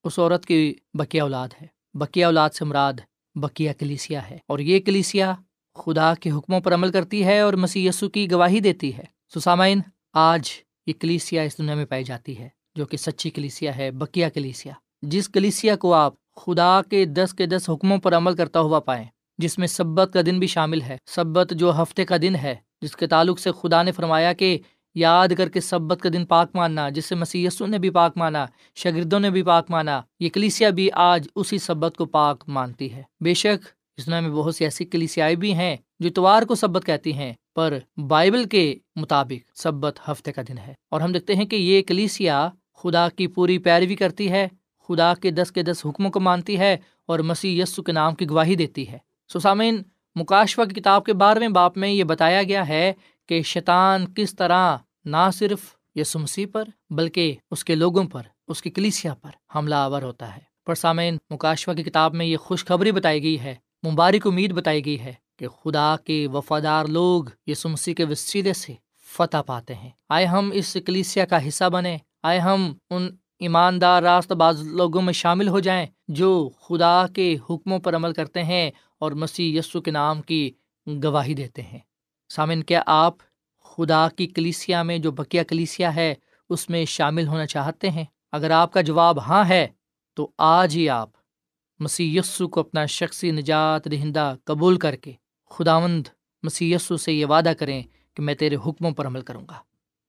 اس 0.04 0.18
عورت 0.18 0.46
کی 0.46 0.74
بکیا 0.94 1.22
اولاد 1.22 1.48
ہے۔ 1.62 1.66
بکیا 1.94 2.26
اولاد 2.26 2.50
سے 2.50 2.64
مراد 2.64 2.92
بکیا 3.34 3.72
کلیسیا 3.72 4.30
ہے 4.30 4.38
اور 4.46 4.58
یہ 4.58 4.80
کلیسیا 4.80 5.34
خدا 5.76 6.12
کے 6.14 6.30
حکموں 6.30 6.60
پر 6.60 6.74
عمل 6.74 6.90
کرتی 6.90 7.24
ہے 7.24 7.38
اور 7.40 7.54
مسی 7.54 7.88
کی 8.14 8.30
گواہی 8.30 8.60
دیتی 8.60 8.96
ہے۔ 8.96 9.04
سسامین 9.34 9.80
آج 10.14 10.50
یہ 10.86 10.92
کلیسیا 11.00 11.42
اس 11.42 11.58
دنیا 11.58 11.74
میں 11.74 11.84
پائی 11.84 12.04
جاتی 12.04 12.38
ہے، 12.38 12.48
جو 12.76 12.86
کہ 12.86 12.96
سچی 12.96 13.30
کلیسیا 13.30 13.76
ہے 13.76 13.90
بکیا 13.90 14.28
کلیسیا۔ 14.28 14.72
جس 15.02 15.28
کلیسیا 15.28 15.76
کو 15.76 15.92
آپ 15.94 16.14
خدا 16.36 16.80
کے 16.90 17.04
دس 17.04 17.34
کے 17.34 17.46
دس 17.46 17.68
حکموں 17.70 17.98
پر 17.98 18.16
عمل 18.16 18.34
کرتا 18.36 18.60
ہوا 18.60 18.80
پائیں، 18.80 19.04
جس 19.38 19.58
میں 19.58 19.66
سبت 19.66 20.10
کا 20.12 20.20
دن 20.26 20.38
بھی 20.38 20.46
شامل 20.46 20.82
ہے۔ 20.82 20.96
سبت 21.06 21.52
جو 21.56 21.82
ہفتے 21.82 22.04
کا 22.04 22.16
دن 22.22 22.34
ہے، 22.34 22.54
جس 22.80 22.96
کے 22.96 23.06
تعلق 23.06 23.38
سے 23.38 23.50
خدا 23.52 23.82
نے 23.82 23.92
فرمایا 23.92 24.32
کہ 24.32 24.58
یاد 24.94 25.28
کر 25.38 25.48
کے 25.48 25.60
سبت 25.60 26.00
کا 26.02 26.08
دن 26.12 26.24
پاک 26.26 26.54
ماننا 26.54 26.88
جس 26.88 27.04
سے 27.04 27.14
مسی 27.14 27.46
نے 27.60 27.78
بھی 27.78 27.90
پاک 27.90 28.16
مانا، 28.16 28.46
شاگردوں 28.74 29.20
نے 29.20 29.30
بھی 29.30 29.42
پاک 29.42 29.70
مانا، 29.70 30.00
یہ 30.20 30.28
کلیسیا 30.28 30.70
بھی 30.70 30.88
آج 30.92 31.28
اسی 31.36 31.58
سبت 31.58 31.96
کو 31.96 32.04
پاک 32.04 32.44
مانتی 32.48 32.92
ہے۔ 32.92 33.02
بے 33.20 33.34
شک 33.34 33.68
اس 33.96 34.06
دنیا 34.06 34.20
میں 34.20 34.30
بہت 34.30 34.54
سی 34.54 34.64
ایسی 34.64 34.84
کلیسیائی 34.84 35.36
بھی 35.36 35.54
ہیں 35.54 35.76
جو 36.00 36.08
اتوار 36.08 36.42
کو 36.42 36.54
سبت 36.54 36.86
کہتی 36.86 37.12
ہیں، 37.12 37.32
پر 37.54 37.78
بائبل 38.08 38.44
کے 38.44 38.74
مطابق 38.96 39.58
سبت 39.58 40.00
ہفتے 40.08 40.32
کا 40.32 40.42
دن 40.48 40.58
ہے۔ 40.58 40.74
اور 40.90 41.00
ہم 41.00 41.12
دیکھتے 41.12 41.34
ہیں 41.34 41.44
کہ 41.44 41.56
یہ 41.56 41.82
کلیسیا 41.82 42.48
خدا 42.74 43.08
کی 43.08 43.26
پوری 43.26 43.58
پیروی 43.58 43.94
کرتی 43.94 44.30
ہے، 44.30 44.48
خدا 44.88 45.14
کے 45.14 45.30
دس 45.30 45.52
کے 45.52 45.62
دس 45.62 45.86
حکموں 45.86 46.10
کو 46.10 46.20
مانتی 46.20 46.58
ہے 46.58 46.76
اور 47.06 47.18
مسیح 47.18 47.62
یسو 47.62 47.82
کے 47.82 47.92
نام 47.92 48.14
کی 48.14 48.30
گواہی 48.30 48.54
دیتی 48.54 48.88
ہے۔ 48.88 48.98
سسامین 49.32 49.82
مکاشفہ 50.14 50.62
کی 50.62 50.80
کتاب 50.80 51.04
کے 51.04 51.12
بارہویں 51.12 51.48
باپ 51.48 51.76
میں 51.76 51.88
یہ 51.88 52.04
بتایا 52.04 52.42
گیا 52.42 52.68
ہے 52.68 52.92
کہ 53.28 53.42
شیطان 53.42 54.12
کس 54.14 54.36
طرح 54.36 54.76
نہ 55.04 55.30
صرف 55.34 55.76
یسو 55.94 56.18
مسیح 56.18 56.46
پر، 56.52 56.64
بلکہ 56.90 57.36
اس 57.50 57.64
کے 57.64 57.74
لوگوں 57.74 58.04
پر، 58.04 58.22
اس 58.48 58.62
کی 58.62 58.70
کلیسیا 58.70 59.14
پر 59.14 59.30
حملہ 59.54 59.74
آور 59.74 60.02
ہوتا 60.02 60.36
ہے۔ 60.36 60.40
پر 60.66 60.74
سامعین، 60.74 61.16
مکاشفہ 61.30 61.70
کی 61.70 61.82
کتاب 61.82 62.14
میں 62.14 62.26
یہ 62.26 62.36
خوشخبری 62.36 62.92
بتائی 62.92 63.22
گئی 63.22 63.40
ہے 63.40 63.54
مبارک 63.82 64.26
امید 64.26 64.52
بتائی 64.52 64.84
گئی 64.84 65.00
ہے 65.00 65.12
کہ 65.36 65.48
خدا 65.48 65.96
کے 66.04 66.26
وفادار 66.32 66.84
لوگ 66.84 67.24
یسو 67.46 67.68
مسیح 67.68 67.94
کے 67.94 68.04
وسیلے 68.04 68.52
سے 68.52 68.74
فتح 69.16 69.42
پاتے 69.46 69.74
ہیں۔ 69.74 69.90
آئے 70.08 70.26
ہم 70.26 70.50
اس 70.54 70.76
کلیسیا 70.86 71.24
کا 71.26 71.48
حصہ 71.48 71.68
بنے 71.68 71.96
آئے 72.22 72.38
ہم 72.38 72.72
ان 72.90 73.08
ایماندار 73.38 74.02
راست 74.02 74.32
باز 74.32 74.62
لوگوں 74.68 75.02
میں 75.02 75.12
شامل 75.12 75.48
ہو 75.48 75.60
جائیں 75.60 75.86
جو 76.08 76.30
خدا 76.60 77.06
کے 77.14 77.36
حکموں 77.50 77.78
پر 77.78 77.96
عمل 77.96 78.12
کرتے 78.12 78.44
ہیں 78.44 78.70
اور 78.98 79.12
مسیح 79.12 79.58
یسو 79.58 79.80
کے 79.80 79.90
نام 79.90 80.22
کی 80.22 80.50
گواہی 81.04 81.34
دیتے 81.34 81.62
ہیں۔ 81.62 81.78
سامن 82.30 82.62
کیا 82.62 82.82
آپ 82.86 83.14
خدا 83.64 84.08
کی 84.16 84.26
کلیسیا 84.26 84.82
میں 84.82 84.98
جو 84.98 85.10
بکیا 85.10 85.42
کلیسیا 85.42 85.94
ہے 85.96 86.14
اس 86.50 86.68
میں 86.70 86.84
شامل 86.84 87.26
ہونا 87.28 87.46
چاہتے 87.46 87.90
ہیں؟ 87.90 88.04
اگر 88.32 88.50
آپ 88.50 88.72
کا 88.72 88.80
جواب 88.80 89.18
ہاں 89.20 89.44
ہے 89.48 89.66
تو 90.16 90.28
آج 90.38 90.76
ہی 90.76 90.88
آپ 90.88 91.10
مسیح 91.78 92.20
یسو 92.20 92.48
کو 92.48 92.60
اپنا 92.60 92.86
شخصی 92.86 93.30
نجات 93.30 93.90
دہندہ 93.90 94.34
قبول 94.44 94.78
کر 94.78 94.96
کے 94.96 95.12
خداوند 95.50 96.06
مسی 96.42 96.72
یسو 96.72 96.96
سے 96.96 97.12
یہ 97.12 97.26
وعدہ 97.26 97.52
کریں 97.58 97.82
کہ 98.14 98.22
میں 98.22 98.34
تیرے 98.34 98.56
حکموں 98.56 98.90
پر 98.90 99.06
عمل 99.06 99.20
کروں 99.20 99.42
گا۔ 99.50 99.54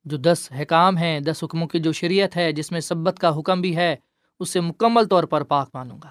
جو 0.06 0.18
دس 0.18 0.52
حکام 0.62 0.98
ہیں، 0.98 1.20
دس 1.20 1.44
حکموں 1.44 1.68
کی 1.68 1.80
جو 1.80 1.92
شریعت 1.92 2.38
ہے، 2.38 2.52
جس 2.52 2.72
میں 2.72 2.80
سبت 2.80 3.20
کا 3.20 3.40
حکم 3.40 3.62
بھی 3.62 3.76
ہے 3.76 3.96
اسے 4.40 4.60
مکمل 4.60 5.06
طور 5.06 5.24
پر 5.24 5.44
پاک 5.44 5.70
مانوں 5.74 5.98
گا۔ 6.04 6.10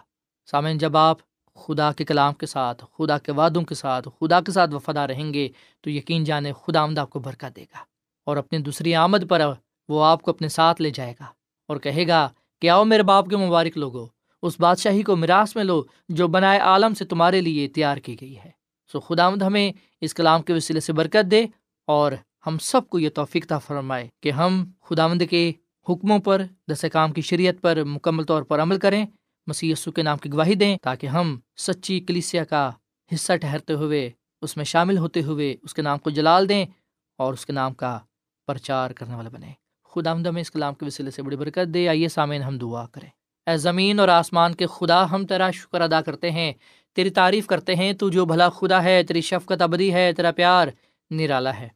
سامعین، 0.50 0.78
جب 0.78 0.96
آپ 0.96 1.18
خدا 1.54 1.92
کے 1.92 2.04
کلام 2.04 2.34
کے 2.34 2.46
ساتھ، 2.46 2.84
خدا 2.98 3.18
کے 3.18 3.32
وعدوں 3.32 3.62
کے 3.62 3.74
ساتھ، 3.74 4.08
خدا 4.20 4.40
کے 4.40 4.52
ساتھ 4.52 4.74
وفادہ 4.74 5.00
رہیں 5.00 5.34
گے، 5.34 5.48
تو 5.80 5.90
یقین 5.90 6.24
جانے 6.24 6.52
خدا 6.52 6.80
آمد 6.80 6.98
آپ 6.98 7.10
کو 7.10 7.20
برکہ 7.20 7.50
دے 7.50 7.62
گا۔ 7.62 7.78
اور 8.24 8.36
اپنی 8.36 8.58
دوسری 8.58 8.94
آمد 8.94 9.28
پر 9.28 9.42
وہ 9.88 10.04
آپ 10.04 10.22
کو 10.22 10.30
اپنے 10.30 10.48
ساتھ 10.48 10.82
لے 10.82 10.90
جائے 10.90 11.14
گا 11.20 11.24
اور 11.68 11.76
کہے 11.76 12.08
گا 12.08 12.28
کہ 12.60 12.70
آؤ 12.70 12.84
میرے 12.84 13.02
باپ 13.02 13.26
کے 13.26 13.36
مبارک 13.36 13.78
لوگو 13.78 14.15
اس 14.42 14.60
بادشاہی 14.60 15.02
کو 15.02 15.16
میراث 15.16 15.56
میں 15.56 15.64
لو 15.64 15.82
جو 16.08 16.28
بنائے 16.28 16.58
عالم 16.58 16.94
سے 16.94 17.04
تمہارے 17.04 17.40
لیے 17.40 17.68
تیار 17.68 17.96
کی 17.96 18.16
گئی 18.20 18.38
ہے۔ 18.38 18.50
سو 18.92 19.00
خدا 19.00 19.30
مد 19.30 19.42
ہمیں 19.42 19.72
اس 20.00 20.14
کلام 20.14 20.42
کے 20.42 20.52
وسیلے 20.52 20.80
سے 20.80 20.92
برکت 20.92 21.30
دے 21.30 21.46
اور 21.86 22.12
ہم 22.46 22.58
سب 22.58 22.88
کو 22.88 22.98
یہ 22.98 23.08
توفیق 23.10 23.46
تھا 23.46 23.58
فرمائے 23.58 24.08
کہ 24.22 24.30
ہم 24.30 24.64
خدا 24.82 25.06
مند 25.06 25.22
کے 25.30 25.52
حکموں 25.88 26.18
پر 26.18 26.42
دس 26.72 26.84
کام 26.92 27.12
کی 27.12 27.22
شریعت 27.22 27.54
پر 27.60 27.84
مکمل 27.84 28.24
طور 28.24 28.42
پر 28.42 28.62
عمل 28.62 28.78
کریں 28.78 29.06
مسی 29.46 29.72
کے 29.94 30.02
نام 30.02 30.18
کی 30.18 30.32
گواہی 30.32 30.54
دیں 30.54 30.76
تاکہ 30.82 31.06
ہم 31.06 31.38
سچی 31.56 32.00
کلیسیا 32.00 32.44
کا 32.44 32.72
حصہ 33.14 33.32
ٹھہرتے 33.36 33.72
ہوئے، 33.72 34.10
اس 34.42 34.56
میں 34.56 34.64
شامل 34.64 34.98
ہوتے 34.98 35.22
ہوئے 35.22 35.56
اس 35.62 35.74
کے 35.74 35.82
نام 35.82 35.98
کو 35.98 36.10
جلال 36.10 36.48
دیں 36.48 36.66
اور 37.18 37.32
اس 37.32 37.46
کے 37.46 37.52
نام 37.52 37.74
کا 37.74 37.98
پرچار 38.46 38.90
کرنے 38.90 39.14
والا 39.14 39.28
بنے 39.28 39.52
خدا 39.94 40.10
آمد 40.10 40.26
میں 40.26 40.40
اس 40.40 40.50
کلام 40.50 40.74
کے 40.74 40.86
وسیلے 40.86 41.10
سے 41.10 41.22
بڑی 41.22 41.36
برکت 41.36 41.74
دے۔ 41.74 41.88
آئیے 41.88 42.08
سامعین 42.08 42.42
ہم 42.42 42.58
دعا 42.58 42.86
کریں۔ 42.86 43.10
اے 43.46 43.56
زمین 43.56 44.00
اور 44.00 44.08
آسمان 44.08 44.54
کے 44.54 44.66
خدا 44.66 45.10
ہم 45.10 45.26
تیرا 45.26 45.50
شکر 45.50 45.80
ادا 45.80 46.00
کرتے 46.00 46.30
ہیں، 46.30 46.52
تیری 46.94 47.10
تعریف 47.10 47.46
کرتے 47.46 47.74
ہیں، 47.74 47.92
تو 47.92 48.08
جو 48.08 48.24
بھلا 48.24 48.48
خدا 48.48 48.82
ہے، 48.82 49.02
تیری 49.02 49.20
شفقت 49.20 49.62
ابدی 49.62 49.94
ہے، 49.94 50.12
تیرا 50.12 50.30
پیار 50.30 50.68
نرالا 51.10 51.60
ہے۔ 51.60 51.68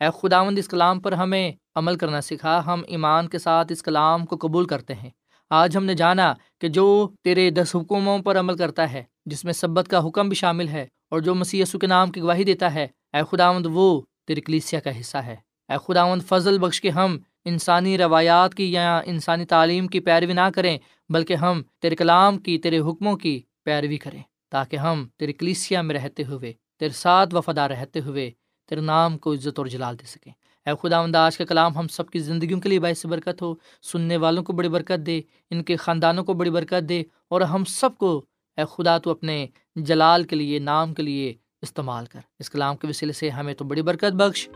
اے 0.00 0.06
خداوند، 0.22 0.58
اس 0.58 0.68
کلام 0.68 1.00
پر 1.00 1.12
ہمیں 1.12 1.52
عمل 1.74 1.96
کرنا 1.96 2.20
سکھا، 2.20 2.66
ہم 2.66 2.82
ایمان 2.86 3.28
کے 3.28 3.38
ساتھ 3.38 3.72
اس 3.72 3.82
کلام 3.82 4.26
کو 4.26 4.36
قبول 4.36 4.64
کرتے 4.64 4.94
ہیں۔ 4.94 5.10
آج 5.50 5.76
ہم 5.76 5.84
نے 5.84 5.94
جانا 5.94 6.34
کہ 6.60 6.68
جو 6.68 7.10
تیرے 7.24 7.50
دس 7.50 7.76
حکموں 7.76 8.18
پر 8.18 8.38
عمل 8.38 8.56
کرتا 8.56 8.92
ہے، 8.92 9.02
جس 9.26 9.44
میں 9.44 9.52
سبت 9.52 9.88
کا 9.88 10.06
حکم 10.06 10.28
بھی 10.28 10.36
شامل 10.36 10.68
ہے 10.68 10.86
اور 11.10 11.20
جو 11.20 11.34
مسی 11.34 11.62
کے 11.80 11.86
نام 11.86 12.10
کی 12.10 12.20
گواہی 12.20 12.44
دیتا 12.44 12.74
ہے، 12.74 12.86
اے 13.12 13.22
خداوند، 13.30 13.66
وہ 13.70 14.02
تیری 14.26 14.40
کلیسیا 14.40 14.80
کا 14.80 15.00
حصہ 15.00 15.18
ہے۔ 15.18 15.36
اے 15.68 15.76
خداوند، 15.84 16.22
فضل 16.22 16.58
بخش 16.58 16.80
کے 16.80 16.90
ہم 16.90 17.18
انسانی 17.44 17.98
روایات 17.98 18.54
کی 18.54 18.72
یا 18.72 19.00
انسانی 19.04 19.44
تعلیم 19.44 19.86
کی 19.86 20.00
پیروی 20.00 20.32
نہ 20.32 20.48
کریں 20.54 20.78
بلکہ 21.08 21.34
ہم 21.34 21.62
تیرے 21.82 21.96
کلام 21.96 22.38
کی، 22.38 22.58
تیرے 22.58 22.78
حکموں 22.78 23.16
کی 23.16 23.40
پیروی 23.64 23.96
کریں، 23.96 24.22
تاکہ 24.50 24.76
ہم 24.76 25.06
تیری 25.16 25.32
کلیسیا 25.32 25.82
میں 25.82 25.94
رہتے 25.94 26.24
ہوئے، 26.24 26.52
تیرے 26.78 26.90
ساتھ 26.90 27.34
وفادار 27.34 27.70
رہتے 27.70 28.00
ہوئے 28.00 28.30
تیرے 28.68 28.80
نام 28.80 29.18
کو 29.18 29.32
عزت 29.32 29.58
اور 29.58 29.66
جلال 29.66 29.98
دے 29.98 30.06
سکیں۔ 30.06 30.32
اے 30.66 30.72
خدا 30.82 31.04
آج 31.26 31.36
کا 31.38 31.44
کلام 31.44 31.76
ہم 31.76 31.88
سب 31.88 32.10
کی 32.10 32.18
زندگیوں 32.18 32.60
کے 32.60 32.68
لیے 32.68 32.80
باعث 32.80 33.06
برکت 33.06 33.42
ہو۔ 33.42 33.54
سننے 33.82 34.16
والوں 34.16 34.42
کو 34.42 34.52
بڑی 34.52 34.68
برکت 34.68 35.06
دے، 35.06 35.20
ان 35.50 35.62
کے 35.62 35.76
خاندانوں 35.76 36.24
کو 36.24 36.32
بڑی 36.32 36.50
برکت 36.50 36.88
دے، 36.88 37.02
اور 37.28 37.40
ہم 37.40 37.64
سب 37.64 37.98
کو 37.98 38.24
اے 38.56 38.64
خدا 38.70 38.98
تو 38.98 39.10
اپنے 39.10 39.46
جلال 39.76 40.24
کے 40.24 40.36
لیے، 40.36 40.58
نام 40.58 40.94
کے 40.94 41.02
لیے 41.02 41.34
استعمال 41.62 42.06
کر۔ 42.06 42.20
اس 42.38 42.50
کلام 42.50 42.76
کے 42.76 42.86
وسیلے 42.86 43.12
سے 43.12 43.30
ہمیں 43.30 43.54
تو 43.54 43.64
بڑی 43.64 43.82
برکت 43.82 44.12
بخش، 44.12 44.48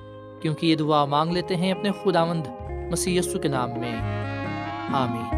کیونکہ 0.42 0.66
یہ 0.66 0.76
دعا 0.76 1.04
مانگ 1.04 1.32
لیتے 1.32 1.56
ہیں 1.56 1.72
اپنے 1.72 1.90
خدا 2.04 2.24
مند 2.24 2.46
مسی 2.90 3.20
کے 3.42 3.48
نام 3.48 3.70
میں۔ 3.80 3.96
آمین۔ 4.92 5.37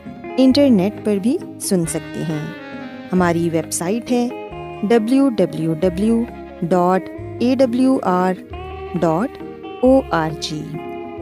انٹرنیٹ 0.37 0.93
پر 1.03 1.15
بھی 1.15 1.37
سن 1.61 1.85
سکتے 1.85 2.23
ہیں۔ 2.23 2.45
ہماری 3.13 3.49
ویب 3.53 3.71
سائٹ 3.71 4.11
ہے 4.11 4.27
W 4.83 5.29
W 5.29 5.73
W 5.73 6.23
dot 6.61 7.03
A 7.39 7.55
W 7.55 7.97
R 8.03 8.33
dot 8.93 9.43
O 9.81 10.01
R 10.11 10.29
G 10.39 10.63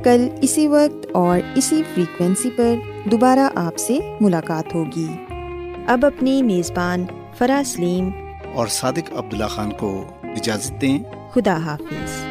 کل 0.03 0.27
اسی 0.41 0.67
وقت 0.67 1.07
اور 1.13 1.39
اسی 1.55 1.83
فریکوینسی 1.93 2.49
پر 2.55 2.75
دوبارہ 3.11 3.49
آپ 3.55 3.77
سے 3.77 3.99
ملاقات 4.21 4.75
ہوگی۔ 4.75 5.07
اب 5.87 6.05
اپنی 6.05 6.43
میزبان 6.43 7.05
فرا 7.37 7.61
سلیم 7.65 8.09
اور 8.53 8.67
صادق 8.67 9.13
عبداللہ 9.15 9.45
خان 9.45 9.69
کو 9.71 10.05
اجازت 10.23 10.81
دیں۔ 10.81 10.99
خدا 11.33 11.57
حافظ۔ 11.57 12.28